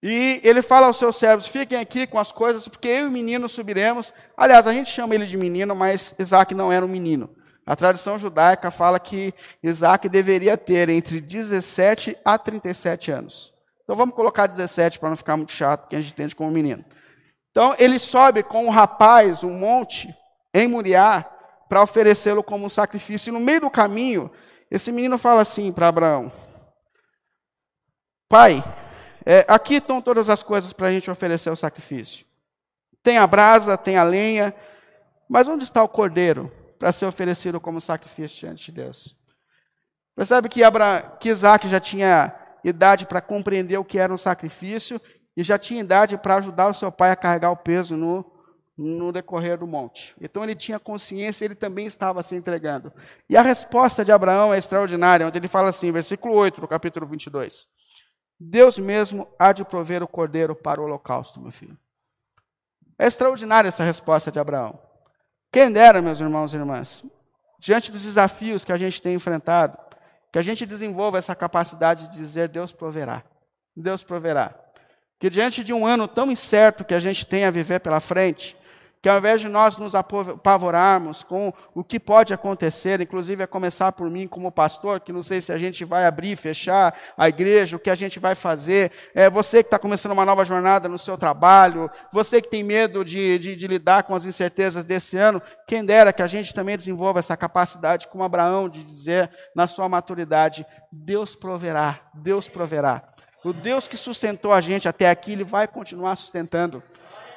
e 0.00 0.40
ele 0.44 0.62
fala 0.62 0.87
aos 0.87 0.98
seus 0.98 1.16
servos: 1.16 1.48
fiquem 1.48 1.80
aqui 1.80 2.06
com 2.06 2.18
as 2.18 2.30
coisas, 2.30 2.68
porque 2.68 2.87
eu 2.87 3.06
e 3.06 3.08
o 3.08 3.10
menino 3.10 3.48
subiremos. 3.48 4.12
Aliás, 4.37 4.66
a 4.66 4.72
gente 4.72 4.90
chama 4.90 5.14
ele 5.14 5.26
de 5.26 5.37
menino, 5.37 5.74
mas 5.74 6.16
Isaac 6.18 6.54
não 6.54 6.70
era 6.70 6.84
um 6.84 6.88
menino. 6.88 7.34
A 7.66 7.74
tradição 7.74 8.18
judaica 8.18 8.70
fala 8.70 9.00
que 9.00 9.33
Isaac 9.62 10.09
deveria 10.09 10.57
ter 10.57 10.88
entre 10.88 11.20
17 11.20 12.16
a 12.24 12.37
37 12.37 13.11
anos. 13.11 13.55
Então 13.83 13.96
vamos 13.96 14.14
colocar 14.14 14.46
17 14.46 14.98
para 14.98 15.11
não 15.11 15.16
ficar 15.16 15.37
muito 15.37 15.53
chato, 15.53 15.83
porque 15.83 15.96
a 15.96 16.00
gente 16.00 16.12
entende 16.12 16.37
como 16.37 16.50
menino. 16.50 16.85
Então 17.50 17.74
ele 17.79 17.98
sobe 17.98 18.42
com 18.42 18.66
um 18.66 18.70
rapaz, 18.70 19.42
um 19.42 19.55
monte, 19.55 20.14
em 20.53 20.68
Moriá, 20.68 21.24
para 21.68 21.83
oferecê-lo 21.83 22.42
como 22.42 22.66
um 22.66 22.68
sacrifício. 22.68 23.31
E 23.31 23.33
no 23.33 23.40
meio 23.40 23.62
do 23.62 23.70
caminho, 23.70 24.31
esse 24.70 24.92
menino 24.92 25.16
fala 25.16 25.40
assim 25.42 25.72
para 25.72 25.88
Abraão: 25.88 26.31
Pai, 28.29 28.62
é, 29.24 29.44
aqui 29.48 29.77
estão 29.77 30.03
todas 30.03 30.29
as 30.29 30.42
coisas 30.42 30.72
para 30.72 30.88
a 30.88 30.92
gente 30.92 31.11
oferecer 31.11 31.50
o 31.50 31.57
sacrifício. 31.57 32.27
Tem 33.03 33.16
a 33.18 33.27
brasa, 33.27 33.79
tem 33.79 33.96
a 33.96 34.03
lenha, 34.03 34.55
mas 35.29 35.48
onde 35.48 35.64
está 35.64 35.83
o 35.83 35.88
cordeiro? 35.88 36.50
Para 36.78 36.92
ser 36.92 37.06
oferecido 37.06 37.60
como 37.60 37.80
sacrifício 37.80 38.40
diante 38.40 38.66
de 38.66 38.72
Deus. 38.72 39.16
Percebe 40.14 40.48
que, 40.48 40.62
Abra, 40.62 41.16
que 41.20 41.28
Isaac 41.28 41.68
já 41.68 41.80
tinha 41.80 42.34
idade 42.62 43.06
para 43.06 43.20
compreender 43.20 43.76
o 43.78 43.84
que 43.84 43.98
era 43.98 44.12
um 44.12 44.16
sacrifício 44.16 45.00
e 45.37 45.42
já 45.42 45.58
tinha 45.58 45.80
idade 45.80 46.16
para 46.16 46.37
ajudar 46.37 46.68
o 46.68 46.74
seu 46.74 46.90
pai 46.90 47.10
a 47.10 47.16
carregar 47.16 47.50
o 47.50 47.56
peso 47.56 47.96
no, 47.96 48.24
no 48.76 49.12
decorrer 49.12 49.58
do 49.58 49.66
monte. 49.66 50.14
Então 50.20 50.42
ele 50.42 50.54
tinha 50.54 50.78
consciência, 50.78 51.44
ele 51.44 51.54
também 51.54 51.87
estava 51.87 52.22
se 52.22 52.34
entregando. 52.37 52.92
E 53.28 53.37
a 53.37 53.42
resposta 53.42 54.04
de 54.04 54.12
Abraão 54.12 54.54
é 54.54 54.58
extraordinária, 54.58 55.26
onde 55.26 55.38
ele 55.38 55.48
fala 55.48 55.70
assim, 55.70 55.90
versículo 55.90 56.34
8 56.34 56.60
do 56.60 56.68
capítulo 56.68 57.06
22. 57.06 57.66
Deus 58.38 58.78
mesmo 58.78 59.28
há 59.38 59.52
de 59.52 59.64
prover 59.64 60.02
o 60.02 60.08
cordeiro 60.08 60.54
para 60.54 60.80
o 60.80 60.84
holocausto, 60.84 61.40
meu 61.40 61.52
filho. 61.52 61.78
É 62.98 63.06
extraordinária 63.06 63.68
essa 63.68 63.84
resposta 63.84 64.30
de 64.30 64.38
Abraão. 64.38 64.78
Quem 65.54 65.70
dera, 65.70 66.02
meus 66.02 66.18
irmãos 66.18 66.52
e 66.52 66.56
irmãs, 66.56 67.04
diante 67.60 67.92
dos 67.92 68.02
desafios 68.02 68.64
que 68.64 68.72
a 68.72 68.76
gente 68.76 69.00
tem 69.00 69.14
enfrentado, 69.14 69.78
que 70.32 70.38
a 70.40 70.42
gente 70.42 70.66
desenvolva 70.66 71.16
essa 71.16 71.32
capacidade 71.32 72.08
de 72.08 72.16
dizer: 72.16 72.48
Deus 72.48 72.72
proverá. 72.72 73.22
Deus 73.76 74.02
proverá. 74.02 74.52
Que 75.16 75.30
diante 75.30 75.62
de 75.62 75.72
um 75.72 75.86
ano 75.86 76.08
tão 76.08 76.28
incerto 76.28 76.84
que 76.84 76.92
a 76.92 76.98
gente 76.98 77.24
tem 77.24 77.44
a 77.44 77.52
viver 77.52 77.78
pela 77.78 78.00
frente, 78.00 78.56
que 79.04 79.08
ao 79.10 79.18
invés 79.18 79.38
de 79.38 79.50
nós 79.50 79.76
nos 79.76 79.94
apavorarmos 79.94 81.22
com 81.22 81.52
o 81.74 81.84
que 81.84 82.00
pode 82.00 82.32
acontecer, 82.32 83.02
inclusive 83.02 83.42
a 83.42 83.46
começar 83.46 83.92
por 83.92 84.08
mim 84.08 84.26
como 84.26 84.50
pastor, 84.50 84.98
que 84.98 85.12
não 85.12 85.22
sei 85.22 85.42
se 85.42 85.52
a 85.52 85.58
gente 85.58 85.84
vai 85.84 86.06
abrir, 86.06 86.34
fechar 86.36 86.98
a 87.14 87.28
igreja, 87.28 87.76
o 87.76 87.78
que 87.78 87.90
a 87.90 87.94
gente 87.94 88.18
vai 88.18 88.34
fazer, 88.34 88.90
é 89.14 89.28
você 89.28 89.62
que 89.62 89.66
está 89.66 89.78
começando 89.78 90.12
uma 90.12 90.24
nova 90.24 90.42
jornada 90.42 90.88
no 90.88 90.98
seu 90.98 91.18
trabalho, 91.18 91.90
você 92.10 92.40
que 92.40 92.48
tem 92.48 92.62
medo 92.62 93.04
de, 93.04 93.38
de, 93.38 93.54
de 93.54 93.66
lidar 93.66 94.04
com 94.04 94.14
as 94.14 94.24
incertezas 94.24 94.86
desse 94.86 95.18
ano, 95.18 95.42
quem 95.68 95.84
dera 95.84 96.10
que 96.10 96.22
a 96.22 96.26
gente 96.26 96.54
também 96.54 96.74
desenvolva 96.74 97.18
essa 97.18 97.36
capacidade, 97.36 98.08
como 98.08 98.24
Abraão, 98.24 98.70
de 98.70 98.82
dizer 98.82 99.30
na 99.54 99.66
sua 99.66 99.86
maturidade: 99.86 100.64
Deus 100.90 101.34
proverá, 101.34 102.00
Deus 102.14 102.48
proverá. 102.48 103.02
O 103.44 103.52
Deus 103.52 103.86
que 103.86 103.98
sustentou 103.98 104.50
a 104.50 104.62
gente 104.62 104.88
até 104.88 105.10
aqui, 105.10 105.32
Ele 105.32 105.44
vai 105.44 105.68
continuar 105.68 106.16
sustentando. 106.16 106.82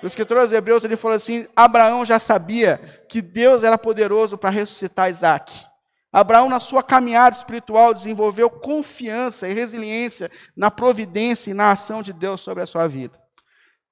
O 0.02 0.06
escritor 0.06 0.38
aos 0.38 0.52
Hebreus 0.52 0.84
ele 0.84 0.96
falou 0.96 1.16
assim: 1.16 1.48
Abraão 1.56 2.06
já 2.06 2.20
sabia 2.20 2.78
que 3.10 3.22
Deus 3.22 3.64
era 3.64 3.78
poderoso 3.78 4.38
para 4.38 4.50
ressuscitar 4.50 5.10
Isaac. 5.10 5.66
Abraão, 6.12 6.50
na 6.50 6.60
sua 6.60 6.82
caminhada 6.82 7.36
espiritual, 7.36 7.94
desenvolveu 7.94 8.50
confiança 8.50 9.48
e 9.48 9.54
resiliência 9.54 10.32
na 10.56 10.72
providência 10.72 11.52
e 11.52 11.54
na 11.54 11.72
ação 11.72 12.02
de 12.02 12.14
Deus 12.14 12.42
sobre 12.42 12.64
a 12.64 12.66
sua 12.66 12.88
vida. 12.88 13.20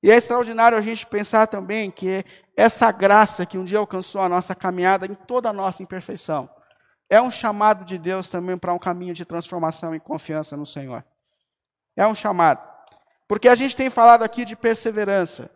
E 0.02 0.10
é 0.10 0.16
extraordinário 0.16 0.78
a 0.78 0.82
gente 0.82 1.06
pensar 1.06 1.48
também 1.48 1.92
que 1.92 2.24
essa 2.56 2.92
graça 2.92 3.46
que 3.46 3.58
um 3.58 3.66
dia 3.66 3.80
alcançou 3.80 4.22
a 4.22 4.30
nossa 4.30 4.56
caminhada 4.56 5.06
em 5.06 5.14
toda 5.14 5.50
a 5.50 5.54
nossa 5.54 5.84
imperfeição 5.84 6.50
é 7.10 7.22
um 7.22 7.32
chamado 7.32 7.86
de 7.86 7.98
Deus 7.98 8.30
também 8.30 8.58
para 8.58 8.74
um 8.74 8.80
caminho 8.80 9.14
de 9.14 9.26
transformação 9.26 9.94
e 9.96 10.00
confiança 10.00 10.58
no 10.58 10.66
Senhor. 10.66 11.04
É 11.96 12.06
um 12.06 12.16
chamado. 12.16 12.68
Porque 13.28 13.48
a 13.48 13.56
gente 13.56 13.76
tem 13.76 13.90
falado 13.90 14.24
aqui 14.24 14.44
de 14.44 14.56
perseverança. 14.56 15.52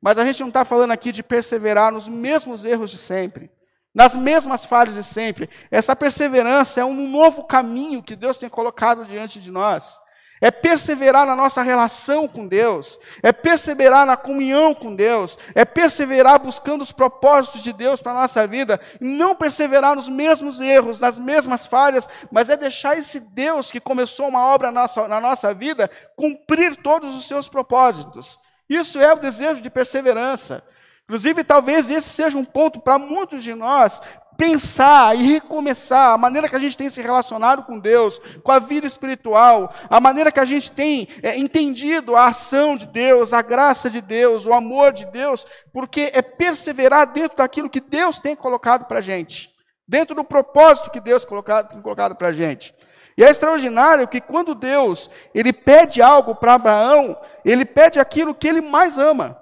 Mas 0.00 0.18
a 0.18 0.24
gente 0.24 0.40
não 0.40 0.48
está 0.48 0.64
falando 0.64 0.92
aqui 0.92 1.10
de 1.10 1.22
perseverar 1.22 1.92
nos 1.92 2.06
mesmos 2.06 2.64
erros 2.64 2.90
de 2.90 2.98
sempre, 2.98 3.50
nas 3.92 4.14
mesmas 4.14 4.64
falhas 4.64 4.94
de 4.94 5.02
sempre. 5.02 5.50
Essa 5.70 5.96
perseverança 5.96 6.80
é 6.80 6.84
um 6.84 7.08
novo 7.08 7.44
caminho 7.44 8.02
que 8.02 8.14
Deus 8.14 8.38
tem 8.38 8.48
colocado 8.48 9.04
diante 9.04 9.40
de 9.40 9.50
nós. 9.50 9.98
É 10.40 10.52
perseverar 10.52 11.26
na 11.26 11.34
nossa 11.34 11.62
relação 11.62 12.28
com 12.28 12.46
Deus, 12.46 12.96
é 13.24 13.32
perseverar 13.32 14.06
na 14.06 14.16
comunhão 14.16 14.72
com 14.72 14.94
Deus, 14.94 15.36
é 15.52 15.64
perseverar 15.64 16.38
buscando 16.38 16.80
os 16.80 16.92
propósitos 16.92 17.60
de 17.60 17.72
Deus 17.72 18.00
para 18.00 18.12
a 18.12 18.20
nossa 18.20 18.46
vida, 18.46 18.80
não 19.00 19.34
perseverar 19.34 19.96
nos 19.96 20.08
mesmos 20.08 20.60
erros, 20.60 21.00
nas 21.00 21.18
mesmas 21.18 21.66
falhas, 21.66 22.08
mas 22.30 22.50
é 22.50 22.56
deixar 22.56 22.96
esse 22.96 23.34
Deus 23.34 23.72
que 23.72 23.80
começou 23.80 24.28
uma 24.28 24.46
obra 24.46 24.70
na 24.70 24.82
nossa, 24.82 25.08
na 25.08 25.20
nossa 25.20 25.52
vida 25.52 25.90
cumprir 26.14 26.76
todos 26.76 27.16
os 27.16 27.26
seus 27.26 27.48
propósitos. 27.48 28.38
Isso 28.68 28.98
é 28.98 29.12
o 29.12 29.18
desejo 29.18 29.62
de 29.62 29.70
perseverança. 29.70 30.62
Inclusive, 31.04 31.42
talvez 31.42 31.90
esse 31.90 32.10
seja 32.10 32.36
um 32.36 32.44
ponto 32.44 32.80
para 32.80 32.98
muitos 32.98 33.42
de 33.42 33.54
nós 33.54 34.02
pensar 34.38 35.16
e 35.16 35.32
recomeçar 35.32 36.12
a 36.12 36.18
maneira 36.18 36.48
que 36.48 36.54
a 36.54 36.60
gente 36.60 36.76
tem 36.76 36.88
se 36.88 37.02
relacionado 37.02 37.64
com 37.64 37.76
Deus, 37.76 38.20
com 38.44 38.52
a 38.52 38.60
vida 38.60 38.86
espiritual, 38.86 39.74
a 39.90 39.98
maneira 40.00 40.30
que 40.30 40.38
a 40.38 40.44
gente 40.44 40.70
tem 40.70 41.08
é, 41.24 41.36
entendido 41.36 42.14
a 42.14 42.26
ação 42.26 42.76
de 42.76 42.86
Deus, 42.86 43.32
a 43.32 43.42
graça 43.42 43.90
de 43.90 44.00
Deus, 44.00 44.46
o 44.46 44.52
amor 44.52 44.92
de 44.92 45.06
Deus, 45.06 45.44
porque 45.72 46.12
é 46.14 46.22
perseverar 46.22 47.12
dentro 47.12 47.38
daquilo 47.38 47.68
que 47.68 47.80
Deus 47.80 48.20
tem 48.20 48.36
colocado 48.36 48.86
para 48.86 49.00
a 49.00 49.02
gente, 49.02 49.50
dentro 49.88 50.14
do 50.14 50.22
propósito 50.22 50.90
que 50.90 51.00
Deus 51.00 51.24
colocado, 51.24 51.70
tem 51.70 51.82
colocado 51.82 52.14
para 52.14 52.28
a 52.28 52.32
gente. 52.32 52.72
E 53.18 53.24
é 53.24 53.30
extraordinário 53.30 54.06
que 54.06 54.20
quando 54.20 54.54
Deus 54.54 55.10
ele 55.34 55.52
pede 55.52 56.00
algo 56.00 56.36
para 56.36 56.54
Abraão, 56.54 57.18
ele 57.50 57.64
pede 57.64 57.98
aquilo 57.98 58.34
que 58.34 58.48
ele 58.48 58.60
mais 58.60 58.98
ama, 58.98 59.40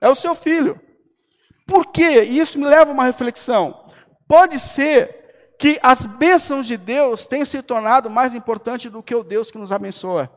é 0.00 0.08
o 0.08 0.14
seu 0.14 0.34
filho. 0.34 0.80
Por 1.66 1.92
quê? 1.92 2.24
E 2.24 2.38
isso 2.38 2.58
me 2.58 2.66
leva 2.66 2.90
a 2.90 2.94
uma 2.94 3.04
reflexão. 3.04 3.84
Pode 4.26 4.58
ser 4.58 5.54
que 5.58 5.78
as 5.82 6.04
bênçãos 6.04 6.66
de 6.66 6.76
Deus 6.76 7.26
tenham 7.26 7.44
se 7.44 7.62
tornado 7.62 8.10
mais 8.10 8.34
importante 8.34 8.90
do 8.90 9.02
que 9.02 9.14
o 9.14 9.22
Deus 9.22 9.50
que 9.50 9.58
nos 9.58 9.72
abençoa. 9.72 10.30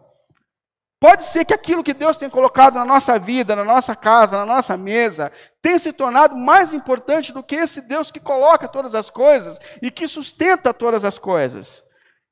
Pode 1.00 1.24
ser 1.24 1.46
que 1.46 1.54
aquilo 1.54 1.84
que 1.84 1.94
Deus 1.94 2.18
tem 2.18 2.30
colocado 2.30 2.74
na 2.74 2.86
nossa 2.86 3.20
vida, 3.20 3.56
na 3.56 3.64
nossa 3.64 3.96
casa, 3.96 4.38
na 4.38 4.46
nossa 4.46 4.76
mesa, 4.76 5.32
tenha 5.62 5.78
se 5.78 5.94
tornado 5.94 6.36
mais 6.36 6.74
importante 6.74 7.32
do 7.32 7.44
que 7.44 7.56
esse 7.56 7.88
Deus 7.88 8.10
que 8.10 8.20
coloca 8.20 8.68
todas 8.68 8.96
as 8.96 9.10
coisas 9.10 9.60
e 9.82 9.92
que 9.92 10.08
sustenta 10.08 10.74
todas 10.74 11.06
as 11.06 11.20
coisas. 11.20 11.84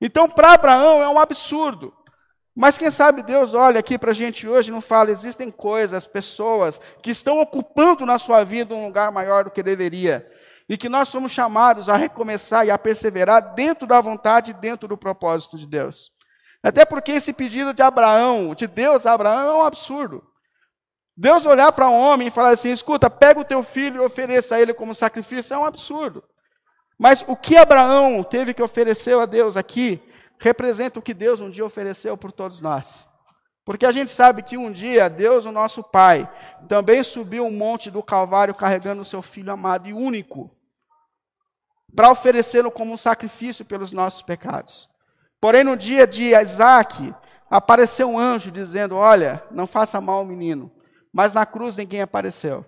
Então, 0.02 0.28
para 0.28 0.54
Abraão 0.54 1.02
é 1.02 1.08
um 1.08 1.20
absurdo 1.20 1.95
Mas 2.56 2.78
quem 2.78 2.90
sabe 2.90 3.22
Deus 3.22 3.54
olha 3.54 3.82
aqui 3.82 3.98
para 3.98 4.12
a 4.12 4.14
gente 4.14 4.48
hoje 4.48 4.70
e 4.70 4.72
não 4.72 4.80
fala: 4.80 5.12
existem 5.12 5.52
coisas, 5.52 6.08
pessoas 6.08 6.80
que 7.02 7.12
estão 7.12 7.42
ocupando 7.42 8.06
na 8.06 8.18
sua 8.18 8.46
vida 8.46 8.74
um 8.74 8.86
lugar 8.86 9.12
maior 9.12 9.44
do 9.44 9.52
que 9.52 9.62
deveria. 9.62 10.32
E 10.68 10.78
que 10.78 10.90
nós 10.90 11.10
somos 11.10 11.32
chamados 11.32 11.90
a 11.90 11.98
recomeçar 11.98 12.66
e 12.66 12.72
a 12.72 12.78
perseverar 12.78 13.54
dentro 13.54 13.86
da 13.86 14.00
vontade 14.00 14.54
dentro 14.54 14.88
do 14.88 14.98
propósito 14.98 15.58
de 15.58 15.68
Deus. 15.68 16.12
Até 16.64 16.86
porque 16.86 17.12
esse 17.12 17.34
pedido 17.34 17.74
de 17.74 17.84
Abraão, 17.84 18.56
de 18.56 18.66
Deus 18.66 19.06
a 19.06 19.14
Abraão, 19.14 19.50
é 19.50 19.58
um 19.58 19.66
absurdo. 19.66 20.26
Deus 21.16 21.46
olhar 21.46 21.72
para 21.72 21.90
um 21.90 21.94
homem 21.94 22.30
e 22.30 22.32
falar 22.32 22.52
assim: 22.52 22.72
escuta, 22.72 23.10
pega 23.10 23.40
o 23.40 23.46
teu 23.46 23.62
filho 23.64 24.02
e 24.02 24.06
ofereça 24.06 24.56
a 24.56 24.62
ele 24.62 24.74
como 24.74 24.96
sacrifício, 24.96 25.54
é 25.54 25.58
um 25.58 25.66
absurdo. 25.66 26.24
Mas 26.98 27.24
o 27.28 27.36
que 27.36 27.58
Abraão 27.58 28.24
teve 28.24 28.54
que 28.54 28.64
oferecer 28.64 29.18
a 29.20 29.26
Deus 29.26 29.58
aqui 29.58 30.02
representa 30.40 31.00
o 31.00 31.02
que 31.02 31.14
Deus 31.14 31.42
um 31.42 31.50
dia 31.50 31.66
ofereceu 31.66 32.18
por 32.18 32.32
todos 32.32 32.62
nós. 32.62 33.08
Porque 33.66 33.86
a 33.86 33.92
gente 33.92 34.12
sabe 34.12 34.44
que 34.44 34.58
um 34.58 34.72
dia 34.72 35.10
Deus, 35.10 35.46
o 35.46 35.52
nosso 35.52 35.84
Pai, 35.84 36.32
também 36.68 37.02
subiu 37.02 37.46
um 37.46 37.52
monte 37.52 37.90
do 37.90 38.04
Calvário 38.04 38.54
carregando 38.54 39.02
o 39.02 39.06
seu 39.06 39.22
Filho 39.22 39.52
amado 39.52 39.88
e 39.88 39.94
único, 39.94 40.52
para 41.96 42.12
oferecê-lo 42.12 42.70
como 42.70 42.94
um 42.94 42.98
sacrifício 42.98 43.66
pelos 43.66 43.92
nossos 43.92 44.22
pecados. 44.22 44.90
Porém, 45.42 45.64
no 45.64 45.76
dia 45.76 46.06
de 46.06 46.36
Isaac, 46.36 47.14
apareceu 47.50 48.10
um 48.10 48.20
anjo 48.20 48.52
dizendo: 48.52 48.96
Olha, 48.96 49.44
não 49.50 49.66
faça 49.66 50.00
mal 50.00 50.18
ao 50.18 50.26
menino. 50.26 50.72
Mas 51.12 51.34
na 51.34 51.46
cruz 51.46 51.78
ninguém 51.78 52.02
apareceu. 52.02 52.66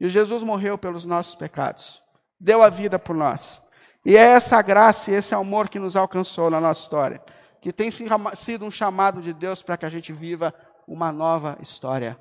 E 0.00 0.08
Jesus 0.08 0.42
morreu 0.42 0.78
pelos 0.78 1.04
nossos 1.04 1.34
pecados, 1.34 2.00
deu 2.38 2.62
a 2.62 2.68
vida 2.68 2.98
por 2.98 3.16
nós. 3.16 3.60
E 4.08 4.16
é 4.16 4.20
essa 4.22 4.62
graça 4.62 5.10
e 5.10 5.14
esse 5.14 5.34
amor 5.34 5.68
que 5.68 5.78
nos 5.78 5.94
alcançou 5.94 6.48
na 6.48 6.58
nossa 6.58 6.80
história, 6.80 7.20
que 7.60 7.70
tem 7.70 7.90
sido 7.90 8.64
um 8.64 8.70
chamado 8.70 9.20
de 9.20 9.34
Deus 9.34 9.60
para 9.60 9.76
que 9.76 9.84
a 9.84 9.90
gente 9.90 10.14
viva 10.14 10.54
uma 10.86 11.12
nova 11.12 11.58
história. 11.60 12.18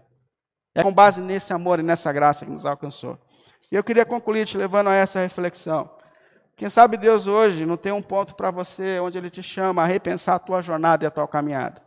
É 0.76 0.84
com 0.84 0.94
base 0.94 1.22
nesse 1.22 1.54
amor 1.54 1.80
e 1.80 1.84
nessa 1.84 2.12
graça 2.12 2.44
que 2.44 2.52
nos 2.52 2.66
alcançou. 2.66 3.18
E 3.72 3.76
eu 3.78 3.82
queria 3.86 4.06
concluir 4.06 4.46
te 4.46 4.58
levando 4.58 4.90
a 4.90 4.96
essa 4.96 5.22
reflexão. 5.22 5.90
Quem 6.58 6.68
sabe 6.68 6.98
Deus 6.98 7.26
hoje 7.26 7.66
não 7.66 7.78
tem 7.78 7.94
um 7.94 8.02
ponto 8.02 8.36
para 8.36 8.52
você 8.52 9.00
onde 9.00 9.18
Ele 9.18 9.30
te 9.30 9.42
chama 9.42 9.82
a 9.84 9.86
repensar 9.86 10.36
a 10.36 10.40
tua 10.40 10.62
jornada 10.62 11.06
e 11.06 11.08
a 11.08 11.12
tua 11.12 11.26
caminhada. 11.26 11.82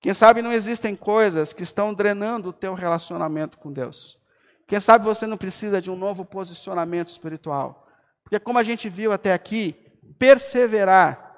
Quem 0.00 0.12
sabe 0.12 0.42
não 0.42 0.52
existem 0.52 0.96
coisas 0.96 1.52
que 1.52 1.62
estão 1.62 1.94
drenando 1.94 2.48
o 2.48 2.52
teu 2.52 2.74
relacionamento 2.74 3.56
com 3.56 3.72
Deus. 3.72 4.18
Quem 4.66 4.80
sabe 4.80 5.04
você 5.04 5.28
não 5.28 5.36
precisa 5.36 5.80
de 5.80 5.92
um 5.92 5.96
novo 5.96 6.24
posicionamento 6.24 7.06
espiritual. 7.06 7.81
Porque, 8.32 8.44
como 8.46 8.58
a 8.58 8.62
gente 8.62 8.88
viu 8.88 9.12
até 9.12 9.34
aqui, 9.34 9.76
perseverar, 10.18 11.36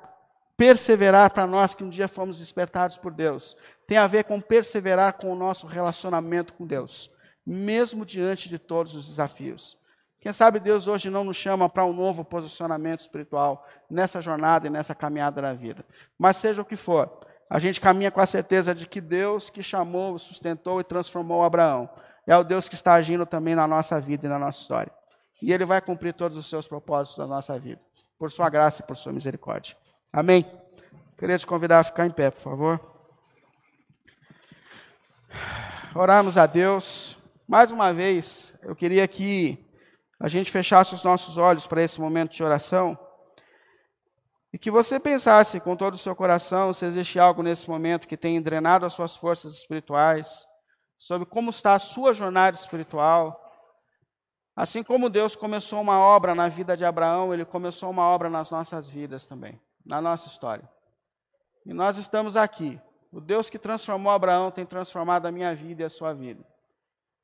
perseverar 0.56 1.28
para 1.28 1.44
nós 1.44 1.74
que 1.74 1.82
um 1.82 1.88
dia 1.88 2.06
fomos 2.06 2.38
despertados 2.38 2.96
por 2.96 3.12
Deus, 3.12 3.56
tem 3.84 3.98
a 3.98 4.06
ver 4.06 4.22
com 4.22 4.40
perseverar 4.40 5.14
com 5.14 5.32
o 5.32 5.34
nosso 5.34 5.66
relacionamento 5.66 6.52
com 6.54 6.64
Deus, 6.64 7.10
mesmo 7.44 8.06
diante 8.06 8.48
de 8.48 8.60
todos 8.60 8.94
os 8.94 9.08
desafios. 9.08 9.76
Quem 10.20 10.30
sabe 10.30 10.60
Deus 10.60 10.86
hoje 10.86 11.10
não 11.10 11.24
nos 11.24 11.36
chama 11.36 11.68
para 11.68 11.84
um 11.84 11.92
novo 11.92 12.24
posicionamento 12.24 13.00
espiritual 13.00 13.66
nessa 13.90 14.20
jornada 14.20 14.68
e 14.68 14.70
nessa 14.70 14.94
caminhada 14.94 15.42
da 15.42 15.52
vida. 15.52 15.84
Mas 16.16 16.36
seja 16.36 16.62
o 16.62 16.64
que 16.64 16.76
for, 16.76 17.10
a 17.50 17.58
gente 17.58 17.80
caminha 17.80 18.12
com 18.12 18.20
a 18.20 18.26
certeza 18.26 18.72
de 18.72 18.86
que 18.86 19.00
Deus 19.00 19.50
que 19.50 19.64
chamou, 19.64 20.16
sustentou 20.16 20.80
e 20.80 20.84
transformou 20.84 21.42
Abraão 21.42 21.90
é 22.24 22.36
o 22.36 22.44
Deus 22.44 22.68
que 22.68 22.76
está 22.76 22.94
agindo 22.94 23.26
também 23.26 23.56
na 23.56 23.66
nossa 23.66 24.00
vida 24.00 24.26
e 24.26 24.30
na 24.30 24.38
nossa 24.38 24.60
história 24.60 24.92
e 25.44 25.52
Ele 25.52 25.66
vai 25.66 25.78
cumprir 25.82 26.14
todos 26.14 26.38
os 26.38 26.46
seus 26.46 26.66
propósitos 26.66 27.18
na 27.18 27.26
nossa 27.26 27.58
vida, 27.58 27.80
por 28.18 28.30
Sua 28.30 28.48
graça 28.48 28.82
e 28.82 28.86
por 28.86 28.96
Sua 28.96 29.12
misericórdia. 29.12 29.76
Amém? 30.10 30.42
Queria 31.18 31.38
te 31.38 31.46
convidar 31.46 31.80
a 31.80 31.84
ficar 31.84 32.06
em 32.06 32.10
pé, 32.10 32.30
por 32.30 32.40
favor. 32.40 32.80
Oramos 35.94 36.38
a 36.38 36.46
Deus. 36.46 37.18
Mais 37.46 37.70
uma 37.70 37.92
vez, 37.92 38.58
eu 38.62 38.74
queria 38.74 39.06
que 39.06 39.62
a 40.18 40.28
gente 40.28 40.50
fechasse 40.50 40.94
os 40.94 41.04
nossos 41.04 41.36
olhos 41.36 41.66
para 41.66 41.82
esse 41.82 42.00
momento 42.00 42.32
de 42.32 42.42
oração 42.42 42.98
e 44.50 44.56
que 44.56 44.70
você 44.70 44.98
pensasse 44.98 45.60
com 45.60 45.76
todo 45.76 45.92
o 45.92 45.98
seu 45.98 46.16
coração 46.16 46.72
se 46.72 46.86
existe 46.86 47.18
algo 47.18 47.42
nesse 47.42 47.68
momento 47.68 48.08
que 48.08 48.16
tem 48.16 48.40
drenado 48.40 48.86
as 48.86 48.94
suas 48.94 49.14
forças 49.14 49.52
espirituais, 49.52 50.46
sobre 50.96 51.26
como 51.26 51.50
está 51.50 51.74
a 51.74 51.78
sua 51.78 52.14
jornada 52.14 52.56
espiritual 52.56 53.43
Assim 54.56 54.84
como 54.84 55.10
Deus 55.10 55.34
começou 55.34 55.80
uma 55.80 55.98
obra 55.98 56.34
na 56.34 56.48
vida 56.48 56.76
de 56.76 56.84
Abraão, 56.84 57.34
ele 57.34 57.44
começou 57.44 57.90
uma 57.90 58.06
obra 58.06 58.30
nas 58.30 58.50
nossas 58.50 58.88
vidas 58.88 59.26
também, 59.26 59.60
na 59.84 60.00
nossa 60.00 60.28
história. 60.28 60.68
E 61.66 61.72
nós 61.72 61.98
estamos 61.98 62.36
aqui. 62.36 62.80
O 63.10 63.20
Deus 63.20 63.50
que 63.50 63.58
transformou 63.58 64.12
Abraão 64.12 64.50
tem 64.50 64.64
transformado 64.64 65.26
a 65.26 65.32
minha 65.32 65.54
vida 65.54 65.82
e 65.82 65.84
a 65.84 65.90
sua 65.90 66.12
vida. 66.12 66.44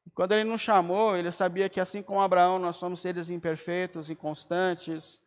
E 0.07 0.11
quando 0.11 0.33
ele 0.33 0.45
nos 0.45 0.61
chamou, 0.61 1.17
ele 1.17 1.31
sabia 1.31 1.69
que 1.69 1.81
assim 1.81 2.03
como 2.03 2.21
Abraão, 2.21 2.59
nós 2.59 2.77
somos 2.77 3.01
seres 3.01 3.31
imperfeitos, 3.31 4.11
inconstantes, 4.11 5.21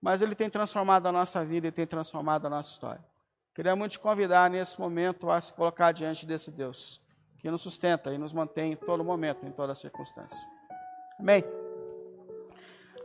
mas 0.00 0.22
ele 0.22 0.34
tem 0.34 0.50
transformado 0.50 1.06
a 1.06 1.12
nossa 1.12 1.44
vida 1.44 1.68
e 1.68 1.72
tem 1.72 1.86
transformado 1.86 2.46
a 2.46 2.50
nossa 2.50 2.70
história. 2.72 3.04
Queria 3.54 3.76
muito 3.76 3.92
te 3.92 3.98
convidar 3.98 4.48
nesse 4.50 4.80
momento 4.80 5.30
a 5.30 5.40
se 5.40 5.52
colocar 5.52 5.92
diante 5.92 6.24
desse 6.24 6.50
Deus, 6.50 7.00
que 7.38 7.50
nos 7.50 7.62
sustenta 7.62 8.12
e 8.12 8.18
nos 8.18 8.32
mantém 8.32 8.72
em 8.72 8.76
todo 8.76 9.04
momento, 9.04 9.44
em 9.44 9.52
toda 9.52 9.74
circunstância. 9.74 10.57
Amém? 11.18 11.44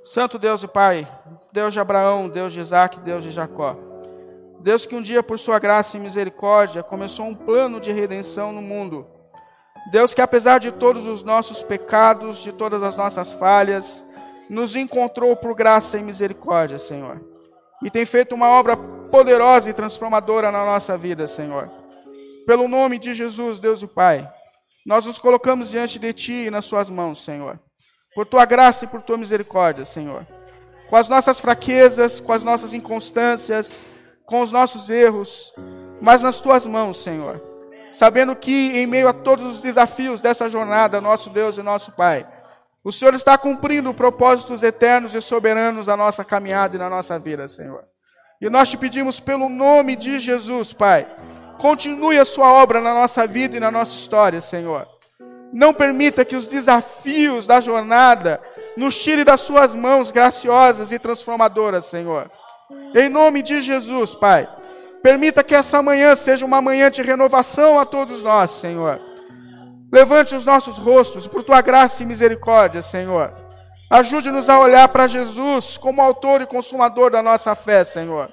Santo 0.03 0.37
Deus 0.37 0.61
e 0.61 0.67
Pai, 0.67 1.07
Deus 1.51 1.73
de 1.73 1.79
Abraão, 1.79 2.29
Deus 2.29 2.53
de 2.53 2.59
Isaac, 2.59 2.99
Deus 2.99 3.23
de 3.23 3.31
Jacó. 3.31 3.75
Deus 4.59 4.85
que 4.85 4.95
um 4.95 5.01
dia, 5.01 5.23
por 5.23 5.39
sua 5.39 5.59
graça 5.59 5.97
e 5.97 5.99
misericórdia, 5.99 6.83
começou 6.83 7.25
um 7.25 7.33
plano 7.33 7.79
de 7.79 7.91
redenção 7.91 8.51
no 8.51 8.61
mundo. 8.61 9.07
Deus 9.91 10.13
que, 10.13 10.21
apesar 10.21 10.59
de 10.59 10.71
todos 10.71 11.07
os 11.07 11.23
nossos 11.23 11.63
pecados, 11.63 12.43
de 12.43 12.53
todas 12.53 12.83
as 12.83 12.95
nossas 12.95 13.33
falhas, 13.33 14.05
nos 14.49 14.75
encontrou 14.75 15.35
por 15.35 15.55
graça 15.55 15.97
e 15.97 16.03
misericórdia, 16.03 16.77
Senhor. 16.77 17.19
E 17.81 17.89
tem 17.89 18.05
feito 18.05 18.35
uma 18.35 18.49
obra 18.49 18.77
poderosa 18.77 19.69
e 19.69 19.73
transformadora 19.73 20.51
na 20.51 20.63
nossa 20.65 20.97
vida, 20.97 21.27
Senhor. 21.27 21.69
Pelo 22.45 22.67
nome 22.67 22.99
de 22.99 23.13
Jesus, 23.13 23.59
Deus 23.59 23.81
e 23.81 23.87
Pai, 23.87 24.31
nós 24.85 25.05
nos 25.05 25.17
colocamos 25.17 25.71
diante 25.71 25.97
de 25.97 26.13
Ti 26.13 26.45
e 26.45 26.51
nas 26.51 26.65
Suas 26.65 26.89
mãos, 26.89 27.23
Senhor 27.23 27.59
por 28.15 28.25
tua 28.25 28.45
graça 28.45 28.85
e 28.85 28.87
por 28.87 29.01
tua 29.01 29.17
misericórdia, 29.17 29.85
Senhor. 29.85 30.25
Com 30.89 30.95
as 30.95 31.09
nossas 31.09 31.39
fraquezas, 31.39 32.19
com 32.19 32.31
as 32.31 32.43
nossas 32.43 32.73
inconstâncias, 32.73 33.83
com 34.25 34.41
os 34.41 34.51
nossos 34.51 34.89
erros, 34.89 35.53
mas 36.01 36.21
nas 36.21 36.39
tuas 36.39 36.65
mãos, 36.65 37.01
Senhor. 37.01 37.41
Sabendo 37.91 38.35
que 38.35 38.77
em 38.77 38.87
meio 38.87 39.07
a 39.07 39.13
todos 39.13 39.45
os 39.45 39.59
desafios 39.59 40.21
dessa 40.21 40.49
jornada, 40.49 41.01
nosso 41.01 41.29
Deus 41.29 41.57
e 41.57 41.63
nosso 41.63 41.91
Pai, 41.93 42.27
o 42.83 42.91
Senhor 42.91 43.13
está 43.13 43.37
cumprindo 43.37 43.93
propósitos 43.93 44.61
eternos 44.61 45.15
e 45.15 45.21
soberanos 45.21 45.87
na 45.87 45.95
nossa 45.95 46.23
caminhada 46.23 46.75
e 46.75 46.79
na 46.79 46.89
nossa 46.89 47.17
vida, 47.17 47.47
Senhor. 47.47 47.83
E 48.41 48.49
nós 48.49 48.69
te 48.69 48.77
pedimos 48.77 49.19
pelo 49.19 49.47
nome 49.47 49.95
de 49.95 50.19
Jesus, 50.19 50.73
Pai, 50.73 51.07
continue 51.59 52.19
a 52.19 52.25
sua 52.25 52.51
obra 52.51 52.81
na 52.81 52.93
nossa 52.93 53.25
vida 53.25 53.55
e 53.55 53.59
na 53.59 53.71
nossa 53.71 53.93
história, 53.93 54.41
Senhor. 54.41 54.85
Não 55.53 55.71
permita 55.71 56.25
que 56.25 56.35
os 56.35 56.47
desafios 56.47 57.45
da 57.45 57.61
jornada 57.61 58.41
nos 58.75 58.97
tire 58.97 59.23
das 59.23 59.41
suas 59.41 59.71
mãos 59.75 60.09
graciosas 60.09 60.91
e 60.91 60.97
transformadoras, 60.97 61.85
Senhor. 61.85 62.29
Em 62.95 63.07
nome 63.07 63.43
de 63.43 63.61
Jesus, 63.61 64.15
Pai. 64.15 64.49
Permita 65.03 65.43
que 65.43 65.53
essa 65.53 65.79
manhã 65.83 66.15
seja 66.15 66.43
uma 66.43 66.59
manhã 66.59 66.89
de 66.89 67.03
renovação 67.03 67.79
a 67.79 67.85
todos 67.85 68.23
nós, 68.23 68.49
Senhor. 68.49 68.99
Levante 69.91 70.33
os 70.33 70.43
nossos 70.43 70.79
rostos 70.79 71.27
por 71.27 71.43
tua 71.43 71.61
graça 71.61 72.01
e 72.01 72.05
misericórdia, 72.07 72.81
Senhor. 72.81 73.31
Ajude-nos 73.91 74.49
a 74.49 74.57
olhar 74.57 74.87
para 74.87 75.05
Jesus 75.05 75.77
como 75.77 76.01
autor 76.01 76.41
e 76.41 76.47
consumador 76.47 77.11
da 77.11 77.21
nossa 77.21 77.53
fé, 77.53 77.83
Senhor. 77.83 78.27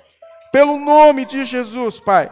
Pelo 0.51 0.79
nome 0.79 1.27
de 1.27 1.45
Jesus, 1.45 2.01
Pai. 2.01 2.31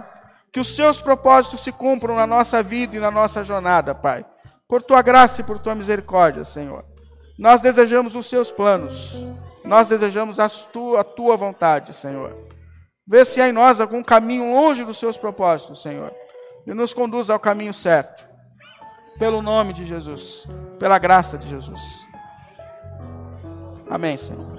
Que 0.51 0.61
os 0.61 0.74
seus 0.74 0.98
propósitos 0.98 1.61
se 1.61 1.72
cumpram 1.72 2.14
na 2.14 2.27
nossa 2.27 2.62
vida 2.62 2.96
e 2.96 3.01
na 3.01 3.11
nossa 3.11 3.44
jornada, 3.44 3.94
Pai 3.94 4.24
por 4.68 4.83
tua 4.83 5.00
graça 5.00 5.40
e 5.40 5.44
por 5.44 5.59
tua 5.59 5.74
misericórdia, 5.74 6.44
Senhor. 6.44 6.85
Nós 7.38 7.62
desejamos 7.62 8.14
os 8.14 8.27
seus 8.27 8.50
planos, 8.50 9.25
nós 9.64 9.88
desejamos 9.88 10.38
a 10.38 10.48
tua, 10.48 11.00
a 11.00 11.04
tua 11.04 11.37
vontade, 11.37 11.94
Senhor. 11.94 12.37
Vê 13.06 13.25
se 13.25 13.40
há 13.40 13.48
em 13.48 13.52
nós 13.52 13.81
algum 13.81 14.02
caminho 14.02 14.52
longe 14.52 14.85
dos 14.85 14.98
seus 14.98 15.16
propósitos, 15.16 15.81
Senhor, 15.81 16.12
e 16.66 16.75
nos 16.75 16.92
conduz 16.92 17.31
ao 17.31 17.40
caminho 17.40 17.73
certo, 17.73 18.23
pelo 19.19 19.40
nome 19.40 19.73
de 19.73 19.85
Jesus, 19.85 20.46
pela 20.79 20.98
graça 20.98 21.38
de 21.38 21.48
Jesus. 21.48 22.06
Amém, 23.88 24.19
Senhor. 24.19 24.58